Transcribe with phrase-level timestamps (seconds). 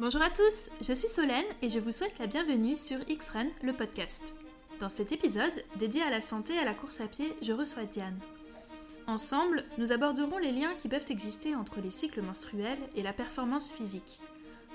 [0.00, 3.72] Bonjour à tous, je suis Solène et je vous souhaite la bienvenue sur X-Run, le
[3.72, 4.34] podcast.
[4.80, 7.84] Dans cet épisode, dédié à la santé et à la course à pied, je reçois
[7.84, 8.18] Diane.
[9.06, 13.70] Ensemble, nous aborderons les liens qui peuvent exister entre les cycles menstruels et la performance
[13.70, 14.20] physique.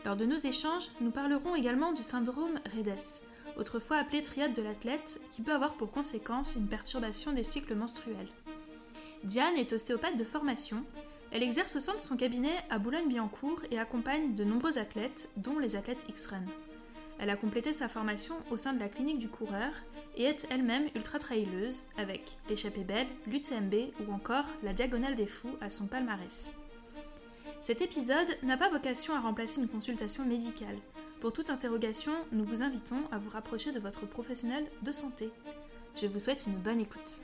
[0.06, 3.22] Lors de nos échanges, nous parlerons également du syndrome REDES,
[3.58, 8.30] autrefois appelé triade de l'athlète, qui peut avoir pour conséquence une perturbation des cycles menstruels.
[9.26, 10.86] Diane est ostéopathe de formation.
[11.32, 15.60] Elle exerce au sein de son cabinet à Boulogne-Billancourt et accompagne de nombreux athlètes, dont
[15.60, 16.44] les athlètes X-Run.
[17.20, 19.72] Elle a complété sa formation au sein de la clinique du coureur
[20.16, 25.70] et est elle-même ultra-trailleuse avec l'échappée belle, l'UTMB ou encore la diagonale des fous à
[25.70, 26.52] son palmarès.
[27.62, 30.78] Cet épisode n'a pas vocation à remplacer une consultation médicale.
[31.20, 35.30] Pour toute interrogation, nous vous invitons à vous rapprocher de votre professionnel de santé.
[36.02, 37.22] Je vous souhaite une bonne écoute.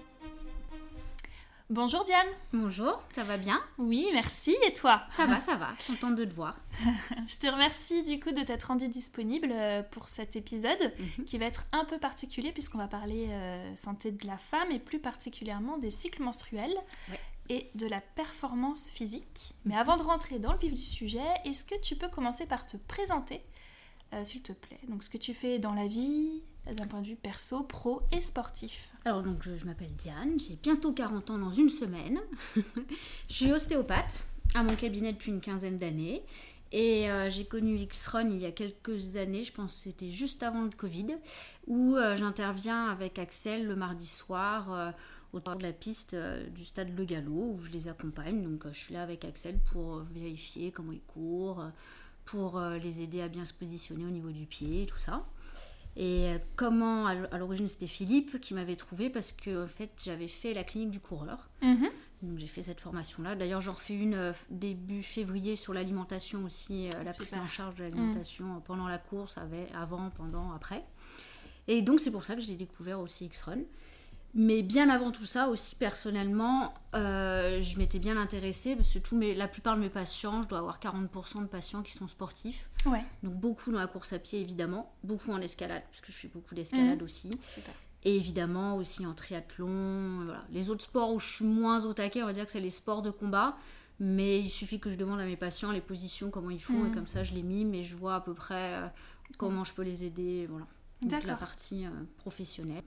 [1.71, 6.15] Bonjour Diane Bonjour, ça va bien Oui, merci, et toi Ça va, ça va, contente
[6.15, 6.59] de te voir.
[7.27, 11.25] Je te remercie du coup de t'être rendu disponible euh, pour cet épisode Mhm.
[11.25, 14.77] qui va être un peu particulier puisqu'on va parler euh, santé de la femme et
[14.79, 16.75] plus particulièrement des cycles menstruels
[17.09, 17.19] Ouais.
[17.49, 19.55] et de la performance physique.
[19.65, 22.67] Mais avant de rentrer dans le vif du sujet, est-ce que tu peux commencer par
[22.67, 23.41] te présenter,
[24.13, 24.79] euh, s'il te plaît?
[24.87, 28.21] Donc ce que tu fais dans la vie, d'un point de vue perso, pro et
[28.21, 28.89] sportif.
[29.07, 32.19] Alors donc je, m'appelle Diane, j'ai bientôt 40 ans dans une semaine.
[32.55, 34.23] je suis ostéopathe
[34.55, 36.23] à mon cabinet depuis une quinzaine d'années.
[36.71, 40.41] Et euh, j'ai connu X-Run il y a quelques années, je pense que c'était juste
[40.41, 41.17] avant le Covid,
[41.67, 44.91] où euh, j'interviens avec Axel le mardi soir euh,
[45.33, 48.41] autour de la piste euh, du stade Le Gallo, où je les accompagne.
[48.41, 51.63] Donc je suis là avec Axel pour vérifier comment ils courent,
[52.25, 55.23] pour les aider à bien se positionner au niveau du pied tout ça.
[55.97, 60.27] Et euh, comment, à l'origine c'était Philippe qui m'avait trouvé parce que en fait j'avais
[60.27, 61.49] fait la clinique du coureur.
[62.21, 63.35] Donc j'ai fait cette formation-là.
[63.35, 67.27] D'ailleurs, j'en refais une euh, début février sur l'alimentation aussi, euh, la Super.
[67.27, 70.83] prise en charge de l'alimentation euh, pendant la course, avec, avant, pendant, après.
[71.67, 73.61] Et donc c'est pour ça que j'ai découvert aussi X-Run.
[74.37, 79.15] Mais bien avant tout ça, aussi personnellement, euh, je m'étais bien intéressée parce que tous
[79.15, 82.69] mes, la plupart de mes patients, je dois avoir 40% de patients qui sont sportifs.
[82.85, 86.17] Ouais, Donc beaucoup dans la course à pied évidemment, beaucoup en escalade, parce que je
[86.17, 87.29] fais beaucoup d'escalade aussi.
[87.43, 87.73] super.
[88.03, 89.67] Et évidemment aussi en triathlon.
[89.69, 90.43] euh, Voilà.
[90.51, 92.69] Les autres sports où je suis moins au taquet, on va dire que c'est les
[92.69, 93.55] sports de combat.
[94.01, 96.91] Mais il suffit que je demande à mes patients les positions, comment ils font, et
[96.91, 98.87] comme ça je les mime et je vois à peu près euh,
[99.37, 100.45] comment je peux les aider.
[100.49, 100.67] Voilà.
[101.01, 102.83] Donc la partie euh, professionnelle.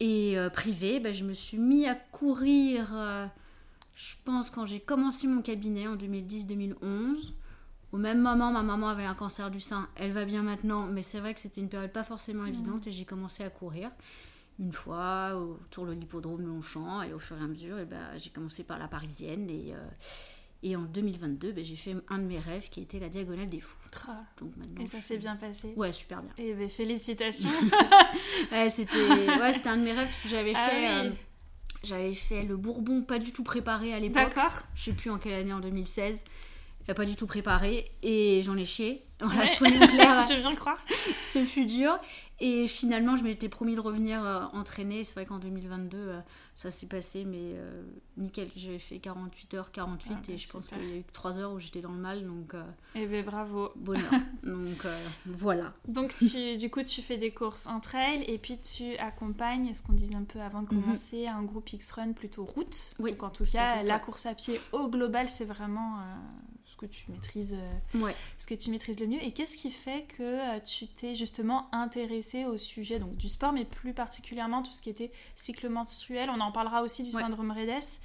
[0.00, 3.26] Et euh, privée, ben, je me suis mis à courir, euh,
[3.94, 7.32] je pense, quand j'ai commencé mon cabinet en 2010-2011.
[7.92, 9.88] Au même moment, ma maman avait un cancer du sein.
[9.96, 12.92] Elle va bien maintenant, mais c'est vrai que c'était une période pas forcément évidente et
[12.92, 13.90] j'ai commencé à courir
[14.60, 18.18] une fois autour de l'hippodrome de Longchamp et au fur et à mesure, eh ben,
[18.18, 19.82] j'ai commencé par la parisienne et, euh,
[20.62, 23.60] et en 2022, ben, j'ai fait un de mes rêves qui était la diagonale des
[23.60, 23.76] fous.
[24.40, 26.32] Donc maintenant, Et ça s'est bien passé Ouais, super bien.
[26.38, 27.50] Eh ben, félicitations
[28.52, 28.96] Ouais, c'était
[29.38, 30.86] ouais, c'était un de mes rêves parce que j'avais Ah fait oui.
[31.06, 31.10] euh,
[31.82, 34.16] j'avais fait le Bourbon pas du tout préparé à l'époque.
[34.24, 36.24] D'accord Je sais plus en quelle année en 2016.
[36.88, 39.02] euh, Pas du tout préparé et j'en ai chié.
[39.20, 39.48] Voilà, Ouais.
[39.48, 40.78] soyons clairs, Je viens croire.
[41.22, 41.98] ce fut dur.
[42.42, 45.04] Et finalement, je m'étais promis de revenir euh, entraîner.
[45.04, 46.20] C'est vrai qu'en 2022, euh,
[46.54, 47.82] ça s'est passé, mais euh,
[48.16, 48.48] nickel.
[48.56, 51.12] J'avais fait 48 heures, 48, Ah, bah, et je pense qu'il y a eu que
[51.12, 52.54] 3 heures où j'étais dans le mal, donc
[52.94, 53.72] Eh ben bravo.
[53.76, 54.10] bonheur.
[54.42, 54.86] donc
[55.26, 55.72] voilà.
[55.86, 59.82] Donc tu, du coup tu fais des courses en trail et puis tu accompagnes, ce
[59.82, 60.80] qu'on disait un peu avant de Mhm.
[60.82, 62.90] commencer, un groupe X-Run plutôt route.
[62.98, 65.98] Oui, Donc en tout cas la course à pied au global c'est vraiment
[66.80, 68.14] que tu maîtrises, euh, Ouais.
[68.38, 69.22] ce que tu maîtrises le mieux.
[69.22, 73.52] Et qu'est-ce qui fait que euh, tu t'es justement intéressée au sujet donc du sport,
[73.52, 76.30] mais plus particulièrement tout ce qui était cycle menstruel?
[76.30, 77.20] On en parlera aussi du Ouais.
[77.22, 78.00] syndrome REDES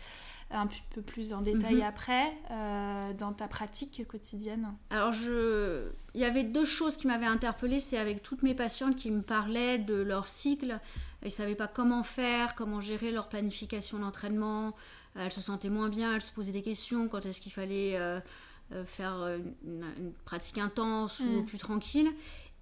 [0.51, 1.81] un peu plus en détail Mhm.
[1.81, 4.75] après euh, dans ta pratique quotidienne.
[4.91, 5.87] Alors, je...
[6.13, 7.79] il y avait deux choses qui m'avaient interpellée.
[7.79, 10.79] C'est avec toutes mes patientes qui me parlaient de leur cycle.
[11.21, 14.73] Elles ne savaient pas comment faire, comment gérer leur planification d'entraînement.
[15.15, 17.07] Elles se sentaient moins bien, elles se posaient des questions.
[17.07, 18.19] Quand est-ce qu'il fallait euh,
[18.85, 21.45] faire euh, une, une pratique intense ou Mm.
[21.45, 22.09] plus tranquille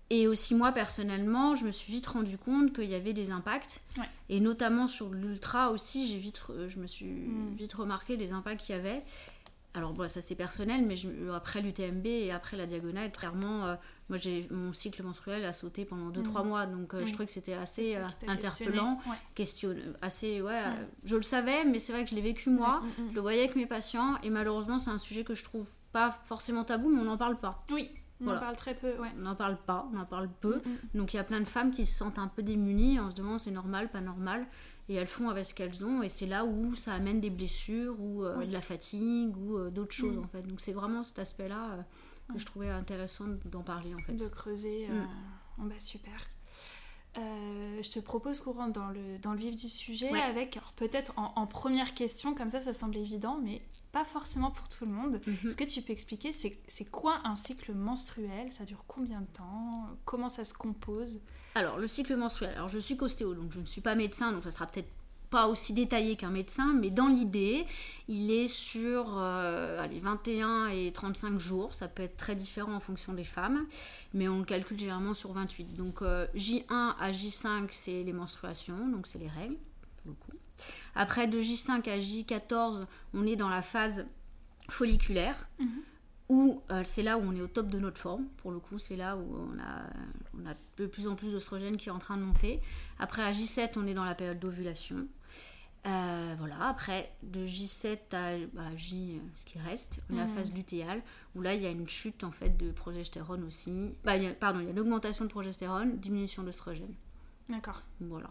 [0.09, 3.81] et aussi moi personnellement, je me suis vite rendu compte qu'il y avait des impacts.
[3.97, 4.03] Ouais.
[4.29, 7.55] Et notamment sur l'ultra aussi, j'ai vite, re- je me suis Mm.
[7.55, 9.01] vite remarqué les impacts qu'il y avait.
[9.75, 13.75] Alors bon, ça c'est personnel, mais je- après l'UTMB et après la diagonale, clairement, euh,
[14.07, 16.47] moi j'ai mon cycle menstruel a sauté pendant 2-3 Mm.
[16.47, 17.05] mois, donc euh, Oui.
[17.07, 18.99] je trouvais que c'était assez euh, interpellant.
[19.07, 19.15] Ouais.
[19.33, 19.73] question,
[20.03, 23.09] assez, ouais, euh, je le savais, mais c'est vrai que je l'ai vécu moi, mm.
[23.09, 26.19] je le voyais avec mes patients, et malheureusement c'est un sujet que je trouve pas
[26.25, 27.65] forcément tabou, mais on n'en parle pas.
[27.71, 27.89] Oui,
[28.21, 28.39] on Voilà.
[28.39, 29.09] en parle très peu, ouais.
[29.17, 30.61] On n'en parle pas, on en parle peu.
[30.93, 33.15] Donc il y a plein de femmes qui se sentent un peu démunies en se
[33.15, 34.45] demandant c'est normal, pas normal.
[34.89, 36.03] Et elles font avec ce qu'elles ont.
[36.03, 38.47] Et c'est là où ça amène des blessures ou euh, Oui.
[38.47, 40.23] de la fatigue ou euh, d'autres choses Mm.
[40.23, 40.41] en fait.
[40.43, 41.71] Donc c'est vraiment cet aspect-là.
[41.73, 41.81] euh,
[42.33, 44.13] que je trouvais intéressant d'en parler en fait.
[44.13, 44.87] De creuser.
[44.87, 45.07] Mm.
[45.57, 46.13] bon, bah, super.
[47.15, 50.21] Je te propose qu'on rentre dans le, dans le vif du sujet Ouais.
[50.21, 53.59] avec, peut-être en, en première question, comme ça ça semble évident, mais
[53.91, 55.21] pas forcément pour tout le monde.
[55.27, 55.37] Mhm.
[55.47, 58.51] Est-ce que tu peux expliquer c'est c'est quoi un cycle menstruel?
[58.51, 59.87] Ça dure combien de temps?
[60.05, 61.19] Comment ça se compose?
[61.55, 62.53] Alors, le cycle menstruel.
[62.55, 64.89] Alors, je suis costéo, donc je ne suis pas médecin, donc ça sera peut-être
[65.29, 67.65] pas aussi détaillé qu'un médecin, mais dans l'idée,
[68.07, 71.73] il est sur euh, allez, 21 et 35 jours.
[71.73, 73.65] Ça peut être très différent en fonction des femmes,
[74.13, 75.75] mais on le calcule généralement sur 28.
[75.75, 79.57] Donc, euh, J1 à J5, c'est les menstruations, donc c'est les règles,
[80.03, 80.37] pour le coup.
[80.93, 82.81] Après, de J5 à J14,
[83.15, 84.05] on est dans la phase
[84.69, 85.47] folliculaire
[86.33, 88.25] où euh, c'est là où on est au top de notre forme.
[88.37, 89.83] Pour le coup, c'est là où on a,
[90.41, 92.59] on a de plus en plus d'oestrogène qui est en train de monter.
[92.99, 95.07] Après, à J7, on est dans la période d'ovulation.
[95.85, 100.53] Euh, voilà, après, de J7 à bah, J, euh, ce qui reste, est la phase
[100.53, 101.01] lutéale,
[101.35, 103.93] où là, il y a une chute en fait de progestérone aussi.
[104.05, 106.93] Bah, il y a- pardon, il y a une augmentation de progestérone, diminution d'oestrogène.
[107.49, 107.81] D'accord.
[107.99, 108.29] Voilà.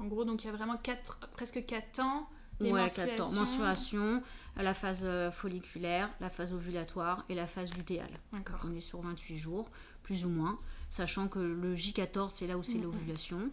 [0.00, 2.28] En gros, donc il y a vraiment quatre, presque 4 temps.
[2.60, 3.16] Les ouais, menstruations.
[3.16, 3.36] 14.
[3.38, 4.22] Menstruation,
[4.56, 8.10] la phase euh, folliculaire, la phase ovulatoire et la phase lutéale.
[8.32, 8.60] D'accord.
[8.68, 9.70] On est sur 28 jours,
[10.02, 10.56] plus ou moins,
[10.90, 13.50] sachant que le J14, c'est là où c'est l'ovulation.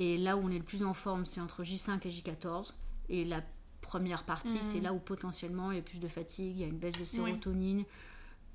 [0.00, 2.72] Et là où on est le plus en forme, c'est entre J5 et J14.
[3.10, 3.42] Et la
[3.82, 4.62] première partie, Mhm.
[4.62, 6.98] c'est là où potentiellement il y a plus de fatigue, il y a une baisse
[6.98, 7.84] de sérotonine,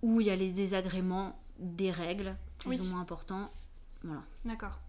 [0.01, 2.79] où il y a les désagréments des règles, plus Oui.
[2.81, 3.45] ou moins importants.
[4.03, 4.23] Voilà.
[4.43, 4.79] D'accord.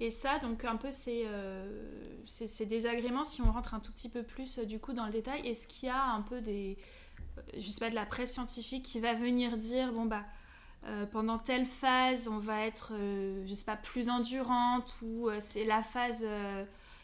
[0.00, 1.66] Et ça, donc un peu ces, euh,
[2.26, 5.12] ces, désagréments, si on rentre un tout petit peu plus euh, du coup dans le
[5.12, 6.76] détail, est-ce qu'il y a un peu des,
[7.38, 10.24] euh, je sais pas, de la presse scientifique qui va venir dire, bon bah,
[10.84, 15.36] euh, pendant telle phase, on va être, euh, je sais pas, plus endurante, ou euh,
[15.38, 16.26] c'est la phase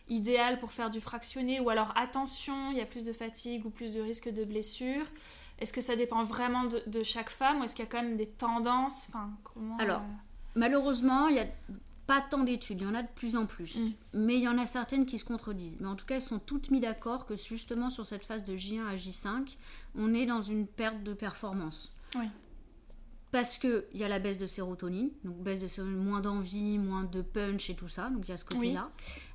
[0.08, 3.70] idéale pour faire du fractionné, ou alors attention, il y a plus de fatigue ou
[3.70, 5.04] plus de risque de blessure.
[5.60, 8.02] Est-ce que ça dépend vraiment de, de chaque femme, ou est-ce qu'il y a quand
[8.02, 9.06] même des tendances?
[9.08, 10.02] Enfin, comment Alors,
[10.54, 11.46] Malheureusement, il n'y a
[12.08, 13.76] pas tant d'études, il y en a de plus en plus.
[13.76, 13.92] Mm.
[14.14, 15.76] Mais il y en a certaines qui se contredisent.
[15.78, 18.56] Mais en tout cas, elles sont toutes mises d'accord que justement sur cette phase de
[18.56, 19.56] J1 à J5,
[19.94, 21.94] on est dans une perte de performance.
[22.16, 22.24] Oui.
[23.30, 27.04] Parce qu'il y a la baisse de sérotonine, donc baisse de sérotonine, moins d'envie, moins
[27.04, 28.90] de punch et tout ça, donc il y a ce côté-là.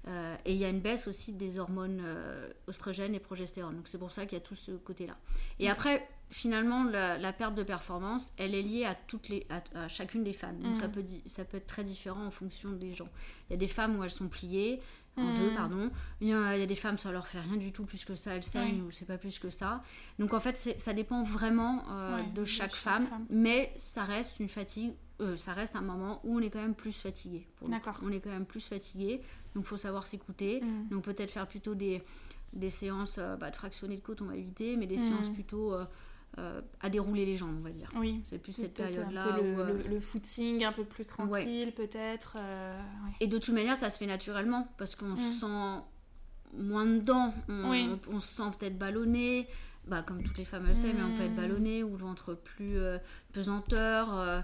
[0.07, 3.87] Euh, et il y a une baisse aussi des hormones euh, oestrogènes et progestérone, donc
[3.87, 5.15] c'est pour ça qu'il y a tout ce côté-là.
[5.59, 9.83] Et après, finalement, la, la perte de performance, elle est liée à, toutes les, à,
[9.83, 10.59] à chacune des femmes.
[10.59, 13.07] Donc ça, peut, di- ça peut être très différent en fonction des gens.
[13.49, 14.81] Il y a des femmes où elles sont pliées,
[15.15, 15.91] en deux, pardon.
[16.21, 18.03] Il y, a, il y a des femmes, ça leur fait rien du tout plus
[18.03, 18.87] que ça, elles saignent Oui.
[18.87, 19.83] ou c'est pas plus que ça.
[20.17, 23.25] Donc en fait, ça dépend vraiment euh, Ouais, de de chaque, femme, femme.
[23.29, 26.73] mais ça reste une fatigue, euh, ça reste un moment où on est quand même
[26.73, 27.45] plus fatigué.
[27.67, 27.99] D'accord.
[28.03, 29.21] On est quand même plus fatigué,
[29.53, 30.61] donc faut savoir s'écouter.
[30.61, 30.87] Mm.
[30.89, 32.01] Donc peut-être faire plutôt des,
[32.53, 35.09] des séances euh, bah, de fractionner de côte, on va éviter, mais des Mm.
[35.09, 35.75] séances plutôt
[36.39, 37.87] euh, à dérouler les jambes, on va dire.
[37.95, 38.21] Oui.
[38.25, 42.37] C'est plus cette période-là le, euh, le- le footing un peu plus tranquille, peut-être.
[42.39, 43.11] euh, ouais.
[43.19, 45.17] Et de toute manière, ça se fait naturellement parce qu'on Mm.
[45.17, 45.83] se sent
[46.57, 47.33] moins dedans.
[47.49, 47.89] On, Oui.
[48.11, 49.47] on se sent peut-être ballonné.
[49.85, 51.35] Bah, comme toutes les femmes le savent, mais on peut être Mm.
[51.35, 52.77] ballonné ou le ventre plus
[53.33, 54.43] pesanteur,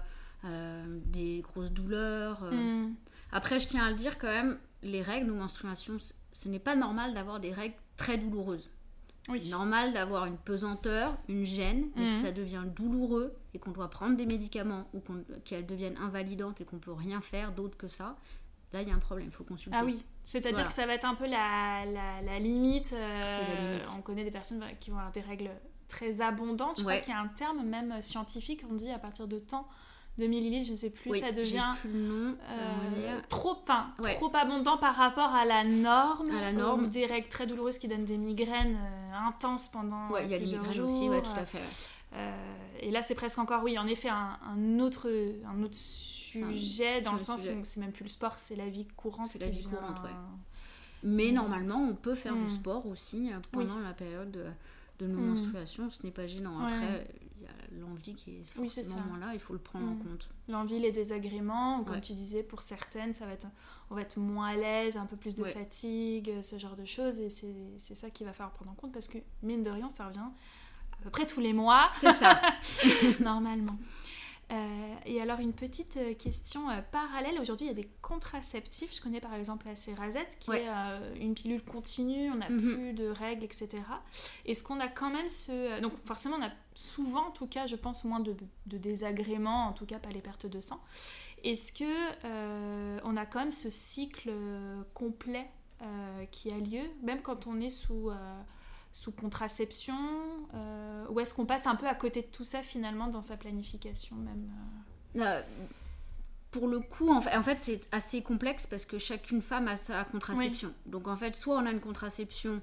[1.06, 2.44] des grosses douleurs.
[2.52, 2.94] Mm.
[3.32, 5.96] Après, je tiens à le dire quand même, les règles ou menstruations,
[6.32, 8.70] ce n'est pas normal d'avoir des règles très douloureuses.
[9.28, 9.40] Oui.
[9.40, 12.22] C'est normal d'avoir une pesanteur, une gêne, mais si Mhm.
[12.22, 15.00] ça devient douloureux et qu'on doit prendre des médicaments ou
[15.44, 18.16] qu'elles deviennent invalidantes et qu'on peut rien faire d'autre que ça,
[18.72, 19.76] là il y a un problème, il faut consulter.
[19.78, 20.68] Ah oui, c'est-à-dire Voilà.
[20.68, 22.92] que ça va être un peu la, la, la limite.
[22.92, 23.88] euh, la limite.
[23.98, 25.50] On connaît des personnes voilà, qui vont avoir des règles
[25.86, 26.78] très abondantes.
[26.80, 27.00] Je Ouais.
[27.00, 29.68] crois qu'il y a un terme même scientifique, on dit à partir de temps
[30.18, 33.56] de millilitres, je ne sais plus, Oui, ça devient plus euh, trop,
[34.04, 34.14] Ouais.
[34.16, 36.30] trop abondant par rapport à la norme.
[36.30, 36.90] À la norme.
[36.94, 40.42] Règles très douloureuses qui donnent des migraines euh, intenses pendant Ouais, il y a le
[40.42, 40.90] plusieurs migraine jours.
[40.96, 41.58] aussi, ouais, tout à fait.
[42.14, 42.32] Euh,
[42.80, 45.08] et là, c'est presque encore, oui, en effet, un, un autre,
[45.46, 47.54] un autre sujet, dans le sens sujet.
[47.54, 49.26] où c'est même plus le sport, c'est la vie courante.
[49.26, 50.10] C'est la qui vie courante, ouais.
[51.02, 54.52] Mais normalement, on peut faire du sport aussi euh, pendant la période
[55.00, 55.28] de, nos Mm.
[55.30, 56.58] menstruations, ce n'est pas gênant.
[56.64, 59.02] Après, il y a l'envie qui est Oui, forcément ça.
[59.04, 60.02] moins là, il faut le prendre en Mm.
[60.04, 60.28] compte.
[60.48, 62.00] L'envie, les désagréments, comme Ouais.
[62.00, 63.46] tu disais, pour certaines, ça va être,
[63.90, 65.50] on va être moins à l'aise, un peu plus de Ouais.
[65.50, 68.92] fatigue, ce genre de choses, et c'est c'est ça qu'il va falloir prendre en compte,
[68.92, 70.18] parce que, mine de rien, ça revient
[70.92, 72.40] à peu près tous les mois, C'est ça.
[73.20, 73.76] normalement.
[74.50, 78.92] Euh, et alors une petite euh, question euh, parallèle, aujourd'hui il y a des contraceptifs,
[78.96, 80.62] je connais par exemple la Cerazette qui Ouais.
[80.64, 82.74] est euh, une pilule continue, on n'a Mhm.
[82.74, 83.68] plus de règles, etc.
[84.46, 85.80] Est-ce qu'on a quand même ce...
[85.80, 88.34] Donc forcément on a souvent en tout cas je pense moins de,
[88.66, 90.80] de désagréments, en tout cas pas les pertes de sang.
[91.44, 94.30] Est-ce que on a quand même ce cycle
[94.94, 95.46] complet
[96.32, 98.10] qui a lieu, même quand on est sous...
[98.90, 99.94] euh, sous contraception
[101.10, 104.16] Ou est-ce qu'on passe un peu à côté de tout ça finalement dans sa planification
[104.16, 104.50] même
[106.50, 110.72] pour le coup, en fait, c'est assez complexe parce que chacune femme a sa contraception.
[110.86, 112.60] Donc en fait, soit on a une contraception,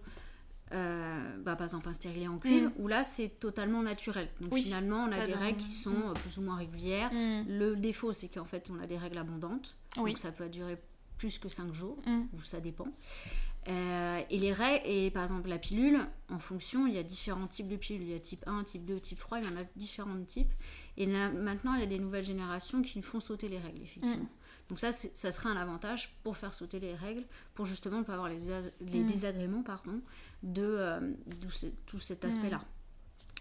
[0.74, 2.82] euh, bah, par exemple un stérilet en cuivre, mm.
[2.82, 4.28] ou là c'est totalement naturel.
[4.42, 6.10] Donc finalement, on a des règles qui sont mm.
[6.10, 7.14] euh, plus ou moins régulières.
[7.14, 7.46] Mm.
[7.48, 9.78] Le défaut, c'est qu'en fait, on a des règles abondantes.
[9.96, 10.78] Donc ça peut durer
[11.18, 11.98] plus que 5 jours,
[12.34, 12.88] ou ça dépend.
[13.70, 17.48] Euh, et les règles, et par exemple la pilule, en fonction, il y a différents
[17.48, 18.04] types de pilules.
[18.04, 20.54] Il y a type 1, type 2, type 3, il y en a différents types.
[20.96, 24.24] Et là, maintenant, il y a des nouvelles générations qui font sauter les règles, effectivement.
[24.24, 24.70] Mm.
[24.70, 28.14] Donc ça, ça serait un avantage pour faire sauter les règles, pour justement ne pas
[28.14, 28.40] avoir les,
[28.82, 29.06] les mm.
[29.06, 30.02] désagréments pardon,
[30.44, 31.14] de, euh,
[31.86, 32.28] tout, cet mm.
[32.28, 32.62] aspect-là.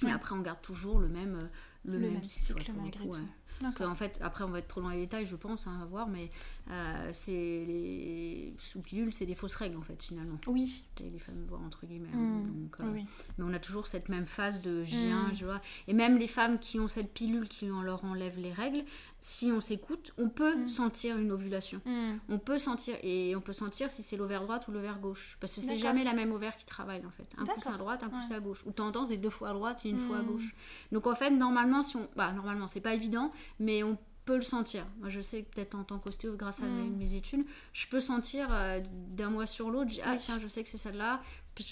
[0.02, 1.48] Mais après, on garde toujours le même,
[1.84, 3.18] le, même, cycle, malgré tout.
[3.60, 5.86] Parce qu'en fait, après, on va être trop dans les détails, je pense, hein, à
[5.86, 6.30] voir, mais
[6.70, 10.38] euh, c'est les sous pilule, c'est des fausses règles, en fait, finalement.
[10.46, 10.84] Oui.
[11.00, 12.08] Les femmes voient, entre guillemets.
[12.14, 12.68] Hein, mmh.
[12.80, 13.04] euh, oui.
[13.38, 15.34] Mais on a toujours cette même phase de viens, mmh.
[15.34, 15.60] je vois.
[15.88, 18.84] Et même les femmes qui ont cette pilule, qui on leur enlève les règles,
[19.20, 20.68] si on s'écoute, on peut mm.
[20.68, 21.80] sentir une ovulation.
[21.84, 22.18] Mm.
[22.28, 25.36] On peut sentir, et on peut sentir si c'est l'ovaire droite ou l'ovaire gauche.
[25.40, 27.28] Parce que c'est jamais la même ovaire qui travaille en fait.
[27.36, 28.62] Un coup c'est à droite, un coup c'est à gauche.
[28.66, 30.54] Ou tendance c'est deux fois à droite et une fois à gauche.
[30.92, 32.08] Donc en fait, normalement, si on.
[32.14, 34.84] Bah, normalement, c'est pas évident, mais on peut le sentir.
[34.98, 38.80] Moi, je sais peut-être en tant qu'ostéo, grâce à mes, études, je peux sentir euh,
[39.10, 41.22] d'un mois sur l'autre, ah tiens, je sais que c'est celle-là.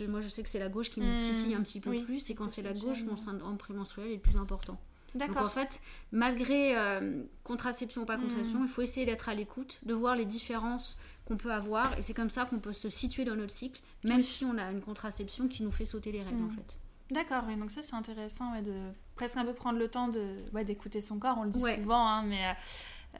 [0.08, 2.34] Moi, je sais que c'est la gauche qui me titille un petit peu plus, et
[2.34, 4.80] quand c'est la gauche, mon syndrome prémenstruel est le plus important.
[5.14, 5.80] Donc en fait,
[6.10, 8.64] malgré euh, contraception ou pas contraception, hmm.
[8.64, 12.14] il faut essayer d'être à l'écoute, de voir les différences qu'on peut avoir, et c'est
[12.14, 15.46] comme ça qu'on peut se situer dans notre cycle, même si on a une contraception
[15.46, 16.80] qui nous fait sauter les règles en fait.
[17.10, 18.72] D'accord, donc ça c'est intéressant de
[19.14, 22.22] presque un peu prendre le temps de d'écouter son corps, on le dit souvent, hein,
[22.22, 22.52] mais euh,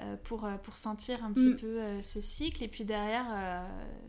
[0.00, 1.56] euh, pour, euh, pour sentir un petit mm.
[1.56, 2.64] peu euh, ce cycle.
[2.64, 3.26] Et puis derrière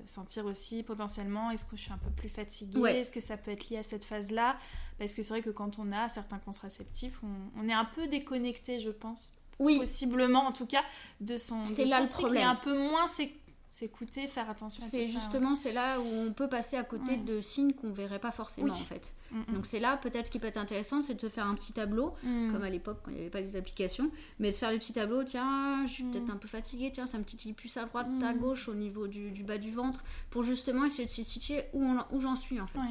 [0.07, 2.89] sentir aussi potentiellement est-ce que je suis un peu plus fatiguée?
[2.89, 4.57] Est-ce que ça peut être lié à cette phase là
[4.97, 8.07] parce que c'est vrai que quand on a certains contraceptifs on, on est un peu
[8.07, 9.35] déconnecté je pense.
[9.59, 9.77] Oui.
[9.77, 10.83] possiblement en tout cas
[11.21, 12.47] de son, c'est là le problème.
[12.47, 13.31] un peu moins c'est
[13.75, 17.41] s'écouter, faire attention à C'est justement, c'est là où on peut passer à côté de
[17.41, 19.15] signes qu'on verrait pas forcément en fait.
[19.31, 19.53] Mm, mm.
[19.53, 21.73] Donc c'est là peut-être ce qui peut être intéressant, c'est de se faire un petit
[21.73, 22.53] tableau, mm.
[22.53, 24.93] comme à l'époque quand il n'y avait pas les applications, mais de faire les petits
[24.93, 28.07] tableaux, tiens, je suis peut-être un peu fatiguée, tiens, ça me titille plus à droite,
[28.23, 31.85] à gauche, au niveau du, bas du ventre, pour justement essayer de se situer où,
[32.11, 32.79] où j'en suis en fait.
[32.79, 32.85] Ouais.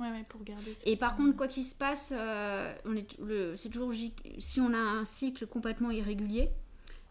[0.00, 3.16] Ouais, pour garder Et par contre, quoi qu'il se passe, euh, on est,
[3.56, 3.94] c'est toujours
[4.38, 6.50] si on a un cycle complètement irrégulier,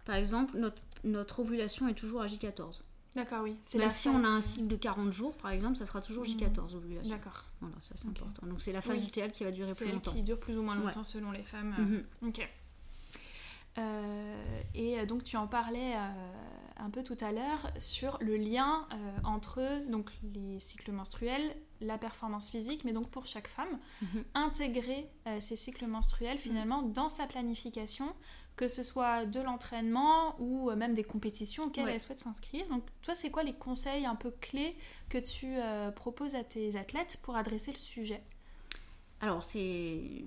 [0.05, 2.81] par exemple, notre, notre ovulation est toujours à J14.
[3.15, 3.57] D'accord, oui.
[3.75, 6.75] Même si on a un cycle de 40 jours, par exemple, ça sera toujours J14
[6.75, 7.13] ovulation.
[7.13, 7.43] D'accord.
[7.59, 8.47] Voilà, ça c'est important.
[8.47, 10.11] Donc c'est la phase du TL qui va durer plus longtemps.
[10.11, 11.75] qui dure plus ou moins longtemps selon les femmes.
[11.77, 12.29] Mhm.
[12.29, 12.47] Ok.
[13.77, 16.09] Euh, et euh, donc tu en parlais euh,
[16.77, 18.85] un peu tout à l'heure sur le lien
[19.23, 24.23] entre donc, les cycles menstruels, la performance physique, mais donc pour chaque femme, mhm.
[24.33, 28.13] intégrer ces cycles menstruels finalement dans sa planification
[28.55, 32.67] que ce soit de l'entraînement ou euh, même des compétitions auxquelles elle souhaite s'inscrire.
[32.69, 34.75] Donc toi, c'est quoi les conseils un peu clés
[35.09, 38.21] que tu euh, proposes à tes athlètes pour adresser le sujet?
[39.19, 40.25] Alors, c'est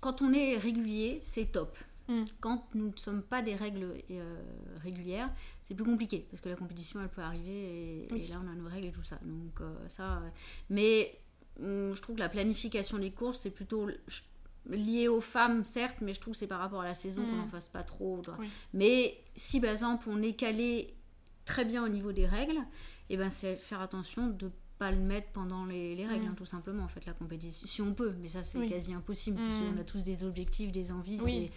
[0.00, 1.76] quand on est régulier, c'est top.
[2.08, 2.24] Hmm.
[2.40, 4.42] Quand nous ne sommes pas des règles euh,
[4.82, 5.32] régulières,
[5.64, 8.68] c'est plus compliqué parce que la compétition elle peut arriver et, là on a nos
[8.68, 9.18] règles et tout ça.
[9.24, 10.22] Donc ça,
[10.70, 11.18] mais
[11.58, 13.88] hum, je trouve que la planification des courses c'est plutôt
[14.70, 17.36] lié aux femmes, certes, mais je trouve que c'est par rapport à la saison qu'on
[17.36, 17.50] n'en mm.
[17.50, 18.22] fasse pas trop.
[18.72, 20.94] Mais si par exemple on est calé
[21.44, 22.58] très bien au niveau des règles,
[23.08, 26.28] et eh ben c'est faire attention de pas le mettre pendant les, règles, mm.
[26.28, 27.66] hein, tout simplement, en fait, la compétition.
[27.66, 29.80] Si on peut, mais ça c'est quasi impossible, parce qu'on mm.
[29.80, 31.18] a tous des objectifs, des envies.
[31.22, 31.50] Oui.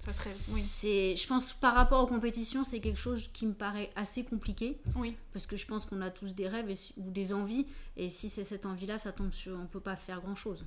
[0.00, 4.24] Ça serait, je pense par rapport aux compétitions, c'est quelque chose qui me paraît assez
[4.24, 4.80] compliqué.
[4.96, 5.16] Oui.
[5.32, 7.66] Parce que je pense qu'on a tous des rêves ou des envies.
[7.96, 9.56] Et si c'est cette envie-là, ça tombe sur.
[9.56, 10.66] On peut pas faire grand-chose.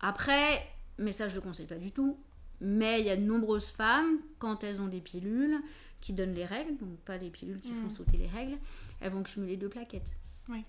[0.00, 0.62] Après,
[1.00, 2.16] mais ça je le conseille pas du tout.
[2.60, 5.60] Mais il y a de nombreuses femmes, quand elles ont des pilules
[6.00, 7.90] qui donnent les règles, donc pas les pilules qui font mm.
[7.90, 8.58] sauter les règles,
[9.00, 10.16] elles vont cumuler deux plaquettes.
[10.48, 10.64] Oui.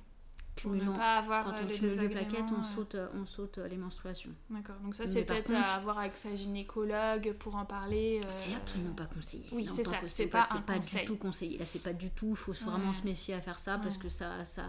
[0.55, 4.31] Cumulant, pas avoir quand on euh, cumule deux plaquettes, on saute, on saute les menstruations.
[4.49, 8.19] D'accord, donc ça c'est peut-être à voir avec sa gynécologue pour en parler.
[8.23, 9.45] Euh, c'est absolument pas conseillé.
[9.51, 11.57] Oui, c'est ça, c'est pas, pas du tout conseillé.
[11.57, 14.09] Là, c'est pas du tout, il faut vraiment se méfier à faire ça parce que
[14.09, 14.65] ça, ça,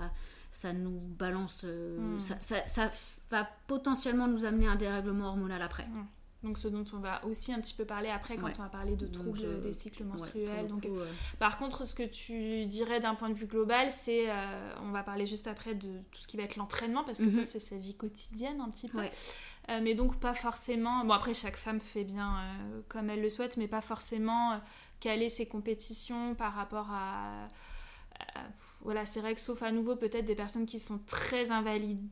[0.53, 2.21] ça nous balance, euh, hmm.
[2.21, 2.91] ça, ça,
[3.31, 5.85] va potentiellement nous amener à un dérèglement hormonal après.
[5.85, 6.05] Hmm.
[6.45, 8.97] Donc ce dont on va aussi un petit peu parler après quand on va parler
[8.97, 10.67] de troubles des cycles menstruels.
[10.67, 10.87] Donc,
[11.39, 15.05] Par contre, ce que tu dirais d'un point de vue global, c'est, euh, on va
[15.05, 17.47] parler juste après de tout ce qui va être l'entraînement, parce que ça mhm.
[17.47, 18.99] c'est sa vie quotidienne un petit peu.
[18.99, 22.41] Euh, mais donc pas forcément, bon après chaque femme fait bien
[22.89, 24.61] comme elle le souhaite, mais pas forcément
[25.01, 27.49] caler ses compétitions par rapport à
[28.83, 32.07] voilà, c'est vrai que sauf à nouveau peut-être des personnes qui sont très invalides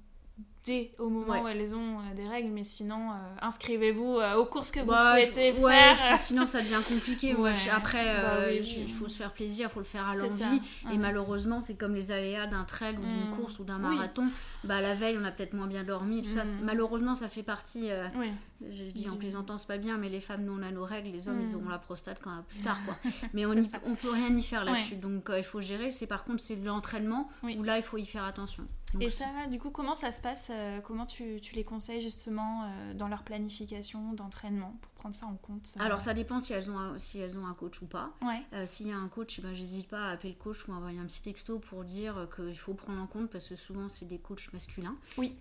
[0.65, 1.41] dès au moment Ouais.
[1.43, 4.87] où elles ont euh, des règles, mais sinon, euh, inscrivez-vous euh, aux courses que vous
[4.87, 6.13] Bah, souhaitez faut- ouais, faire.
[6.15, 7.35] que sinon ça devient compliqué.
[7.39, 7.55] Ouais.
[7.73, 10.43] après, Bah oui, il faut se faire plaisir, il faut le faire à l'envie.
[10.85, 10.99] Et Ouais.
[10.99, 13.37] malheureusement, c'est comme les aléas d'un trail ou d'une Mm.
[13.37, 13.97] course ou d'un Oui.
[13.97, 14.29] marathon.
[14.65, 16.23] Bah, la veille, on a peut-être moins bien dormi.
[16.23, 16.65] Tout ça, Mm.
[16.65, 17.89] malheureusement, ça fait partie.
[18.17, 18.31] Oui.
[18.71, 21.09] je dis en plaisantant, c'est pas bien, mais les femmes, nous, on a nos règles.
[21.13, 21.47] Les hommes, Mm.
[21.49, 22.95] ils auront la prostate quand plus tard, quoi.
[23.33, 24.97] Mais on, y- on peut rien y faire là-dessus.
[24.97, 25.93] Donc, il faut gérer.
[25.93, 28.65] C'est par contre, c'est l'entraînement où là, il faut y faire attention.
[28.93, 32.03] Donc, Et ça, du coup, comment ça se passe euh, Comment tu, tu les conseilles
[32.03, 36.41] justement euh, dans leur planification d'entraînement pour prendre ça en compte euh Alors, ça dépend
[36.41, 38.11] si elles ont un, si elles ont un coach ou pas.
[38.23, 38.43] Ouais.
[38.53, 40.73] Euh, S'il y a un coach, eh ben, j'hésite pas à appeler le coach ou
[40.73, 43.89] à envoyer un petit texto pour dire qu'il faut prendre en compte parce que souvent
[43.89, 44.97] c'est des coachs masculins.
[45.17, 45.37] Oui.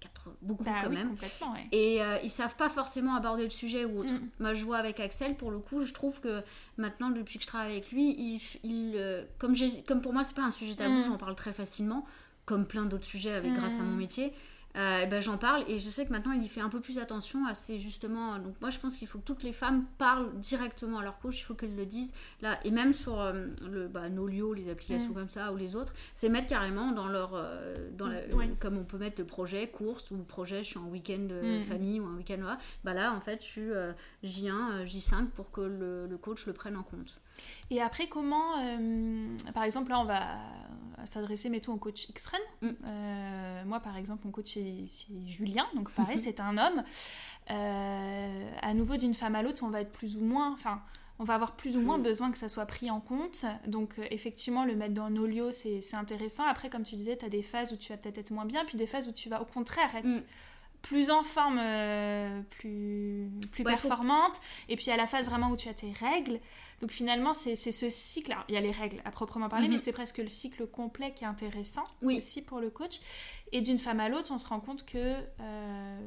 [0.00, 1.08] Quatre, beaucoup Bah quand oui, même.
[1.08, 1.66] complètement, ouais.
[1.72, 4.12] Et euh, ils savent pas forcément aborder le sujet ou autre.
[4.12, 4.28] Mm.
[4.38, 6.42] Moi, je vois avec Axel, pour le coup, je trouve que
[6.76, 9.24] maintenant, depuis que je travaille avec lui, il, euh,
[9.86, 11.04] comme pour moi, c'est pas un sujet tabou, Mm.
[11.04, 12.04] j'en parle très facilement,
[12.46, 14.32] comme plein d'autres sujets avec, grâce à mon métier.
[14.76, 16.98] Euh, ben, j'en parle et je sais que maintenant il y fait un peu plus
[16.98, 20.36] attention à ces justement donc moi je pense qu'il faut que toutes les femmes parlent
[20.40, 23.86] directement à leur coach il faut qu'elles le disent là et même sur euh, le
[23.86, 25.14] bah, Nolio les applications Mm.
[25.14, 28.50] comme ça ou les autres c'est mettre carrément dans leur euh, dans la- Ouais.
[28.58, 31.62] comme on peut mettre le projet course ou projet je suis en week-end euh, Mm.
[31.62, 33.92] famille ou un week-end là bah là en fait je suis euh,
[34.24, 37.20] J1 euh, J5 pour que le, le coach le prenne en compte
[37.70, 40.38] Et après, comment, euh, par exemple, là, on va
[41.06, 42.38] s'adresser, mettons, au coach X-Ren.
[42.62, 42.68] Mm.
[42.86, 44.84] Euh, moi, par exemple, mon coach, c'est
[45.26, 46.82] Julien, donc pareil, c'est un homme.
[47.50, 50.82] Euh, à nouveau, d'une femme à l'autre, on va être plus ou moins, enfin,
[51.18, 53.44] on va avoir plus ou moins besoin que ça soit pris en compte.
[53.66, 56.44] Donc, effectivement, le mettre dans Nolio, c'est c'est intéressant.
[56.46, 58.64] Après, comme tu disais, tu as des phases où tu vas peut-être être moins bien,
[58.64, 60.22] puis des phases où tu vas au contraire être Mm.
[60.84, 64.40] Plus en forme, euh, plus, plus Ouais, faut- performante.
[64.68, 66.38] Et puis, à la phase vraiment où tu as tes règles.
[66.80, 68.32] Donc, finalement, c'est ce cycle.
[68.32, 69.72] Alors, il y a les règles à proprement parler, Mhm.
[69.72, 72.18] mais c'est presque le cycle complet qui est intéressant Oui.
[72.18, 73.00] aussi pour le coach.
[73.52, 76.00] Et d'une femme à l'autre, on se rend compte que euh,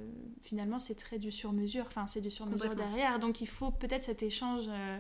[0.43, 1.85] finalement, c'est très du sur-mesure.
[1.87, 3.17] Enfin, c'est du sur-mesure derrière.
[3.19, 4.65] Donc, il faut peut-être cet échange.
[4.69, 4.99] euh,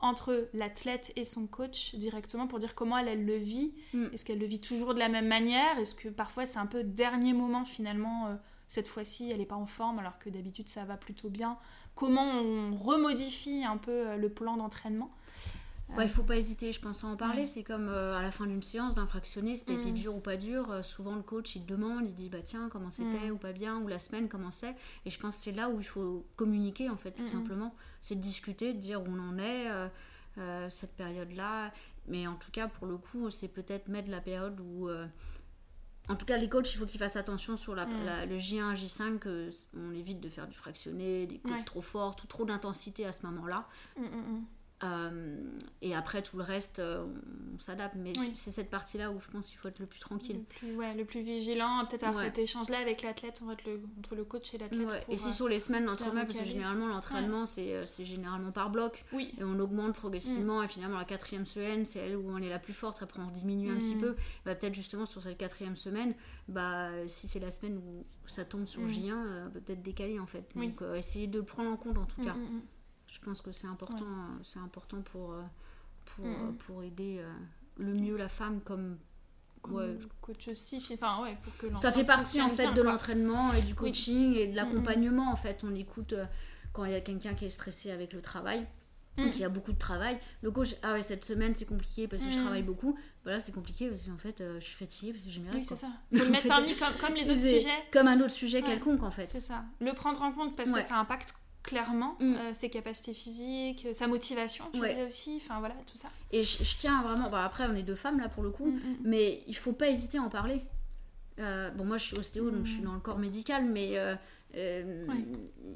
[0.00, 3.74] entre l'athlète et son coach directement pour dire comment elle, elle le vit.
[3.92, 4.04] Mm.
[4.12, 5.76] Est-ce qu'elle le vit toujours de la même manière?
[5.80, 8.34] Est-ce que parfois c'est un peu dernier moment finalement euh,
[8.68, 11.56] cette fois-ci elle n'est pas en forme alors que d'habitude ça va plutôt bien
[11.94, 15.10] Comment on remodifie un peu euh, le plan d'entraînement?
[15.96, 17.40] Ouais, il faut pas hésiter, je pense, à en parler.
[17.40, 17.46] Ouais.
[17.46, 19.94] C'est comme euh, à la fin d'une séance d'un fractionniste, c'était été Mm.
[19.94, 20.70] dur ou pas dur.
[20.70, 23.32] euh, souvent, le coach, il demande, il dit, bah tiens, comment c'était Mm.
[23.32, 24.76] ou pas bien, ou la semaine, comment c'est?
[25.06, 27.30] Et je pense que c'est là où il faut communiquer, en fait, tout Mm, mm.
[27.30, 27.74] simplement.
[28.02, 29.70] C'est de discuter, de dire où on en est,
[30.38, 31.72] euh, cette période-là.
[32.06, 34.88] Mais en tout cas, pour le coup, c'est peut-être mettre la période où.
[36.08, 38.04] En tout cas, les coachs, il faut qu'ils fassent attention sur la, Mm.
[38.06, 41.64] la- le J1, J5, que s- on évite de faire du fractionné, des coups Ouais.
[41.64, 43.66] trop forts, tout, trop d'intensité à ce moment-là.
[44.84, 45.36] Euh,
[45.82, 47.04] et après, tout le reste, euh,
[47.56, 47.96] on s'adapte.
[47.96, 48.30] Mais Oui.
[48.34, 50.44] c'est cette partie-là où je pense qu'il faut être le plus Le tranquille.
[50.44, 52.28] plus, ouais, le plus vigilant, peut-être avoir Ouais.
[52.28, 54.88] cet échange-là avec l'athlète, entre le, entre le coach et l'athlète.
[54.92, 55.04] Ouais.
[55.08, 58.52] Et c'est euh, sur les semaines d'entraînement, parce que généralement, l'entraînement, c'est euh, c'est généralement
[58.52, 59.04] par bloc.
[59.12, 59.92] Oui, Et on augmente Mm.
[60.00, 60.62] progressivement.
[60.62, 63.02] Et finalement, la quatrième semaine, c'est elle où on est la plus forte.
[63.02, 64.00] Après, on diminue un petit Mm.
[64.00, 64.14] peu.
[64.44, 66.14] Bah, Peut-être justement sur cette quatrième semaine,
[66.46, 68.88] bah, si c'est la semaine où ça tombe sur Mm.
[68.88, 70.44] J1, euh, peut-être décaler en fait.
[70.54, 72.36] Donc, euh, essayer de le prendre en compte en tout Mm, cas.
[73.08, 73.14] Mm, mm.
[73.14, 74.06] Je pense que c'est important,
[74.42, 75.42] c'est important pour, euh,
[76.04, 76.56] pour, Mm, mm.
[76.58, 77.32] pour aider euh,
[77.76, 78.98] le mieux la femme comme.
[79.70, 79.98] Ouais.
[80.22, 83.60] coach aussi, enfin ouais, pour que Ça fait partie en fait bien, de l'entraînement et
[83.62, 83.74] du Oui.
[83.74, 85.62] coaching et de l'accompagnement en fait.
[85.64, 86.24] On écoute euh,
[86.72, 88.66] quand il y a quelqu'un qui est stressé avec le travail.
[89.16, 89.24] Mm.
[89.24, 90.18] Donc il y a beaucoup de travail.
[90.42, 92.42] Le coach, ah ouais, cette semaine c'est compliqué parce que je Mm.
[92.42, 92.96] travaille beaucoup.
[93.24, 95.64] Voilà, c'est compliqué parce qu'en fait euh, je suis fatiguée parce que j'ai mes Oui,
[95.64, 95.76] c'est quoi.
[95.76, 95.88] ça.
[96.16, 97.68] Faut le mettre parmi comme, comme les autres sujets.
[97.92, 98.68] Comme un autre sujet Ouais.
[98.68, 99.26] quelconque en fait.
[99.26, 99.64] C'est ça.
[99.80, 101.34] Le prendre en compte parce que ça impacte
[101.68, 102.34] clairement Mm.
[102.34, 104.90] euh, ses capacités physiques, euh, sa motivation, tu Ouais.
[104.94, 106.08] disais aussi, enfin voilà, tout ça.
[106.32, 107.28] Et je, je tiens vraiment.
[107.30, 108.66] bah, après, on est deux femmes là pour le coup.
[108.66, 108.96] Mm, mm.
[109.04, 110.62] Mais il faut pas hésiter à en parler.
[111.38, 114.14] Euh, bon, moi je suis ostéo, donc je suis dans le corps médical, mais euh,
[114.56, 115.24] euh, Ouais.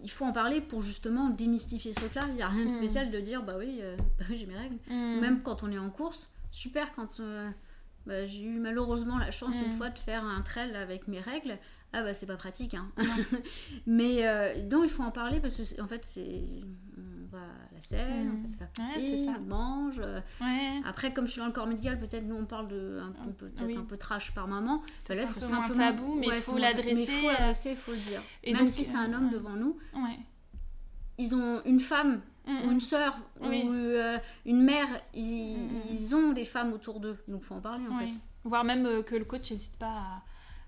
[0.03, 2.23] il faut en parler pour justement démystifier ce truc-là.
[2.29, 3.81] Il n'y a rien de spécial de dire, bah oui,
[4.19, 4.79] bah oui j'ai mes règles.
[4.89, 7.21] Même quand on est en course, super quand
[8.07, 11.57] bah, j'ai eu malheureusement la chance une fois de faire un trail avec mes règles.
[11.95, 12.91] Ah bah c'est pas pratique, hein.
[13.87, 16.43] mais euh, donc il faut en parler parce que en fait c'est
[16.97, 17.43] on va à
[17.75, 17.81] la
[18.25, 18.45] Mm.
[18.47, 19.33] on fait Ouais, pipi, c'est ça.
[19.39, 19.99] on mange.
[19.99, 20.81] euh, Ouais.
[20.85, 23.47] après, comme je suis dans le corps médical, peut-être nous on parle de un peu,
[23.49, 23.77] peut-être oui.
[23.77, 24.83] un peu trash par maman.
[25.09, 27.33] Bah là, il un faut moins simplement tabou, mais il Ouais, faut l'adresser, il euh,
[27.33, 28.23] l'adresser, il faut le dire.
[28.45, 29.77] et Même donc, si c'est un homme devant nous,
[31.19, 33.63] ils ont une femme Mm, ou une sœur Oui.
[33.65, 34.89] ou euh, une mère.
[35.15, 35.57] Ils,
[35.93, 38.11] ils ont des femmes autour d'eux, donc faut en parler en fait.
[38.43, 40.23] Voire même euh, que le coach n'hésite pas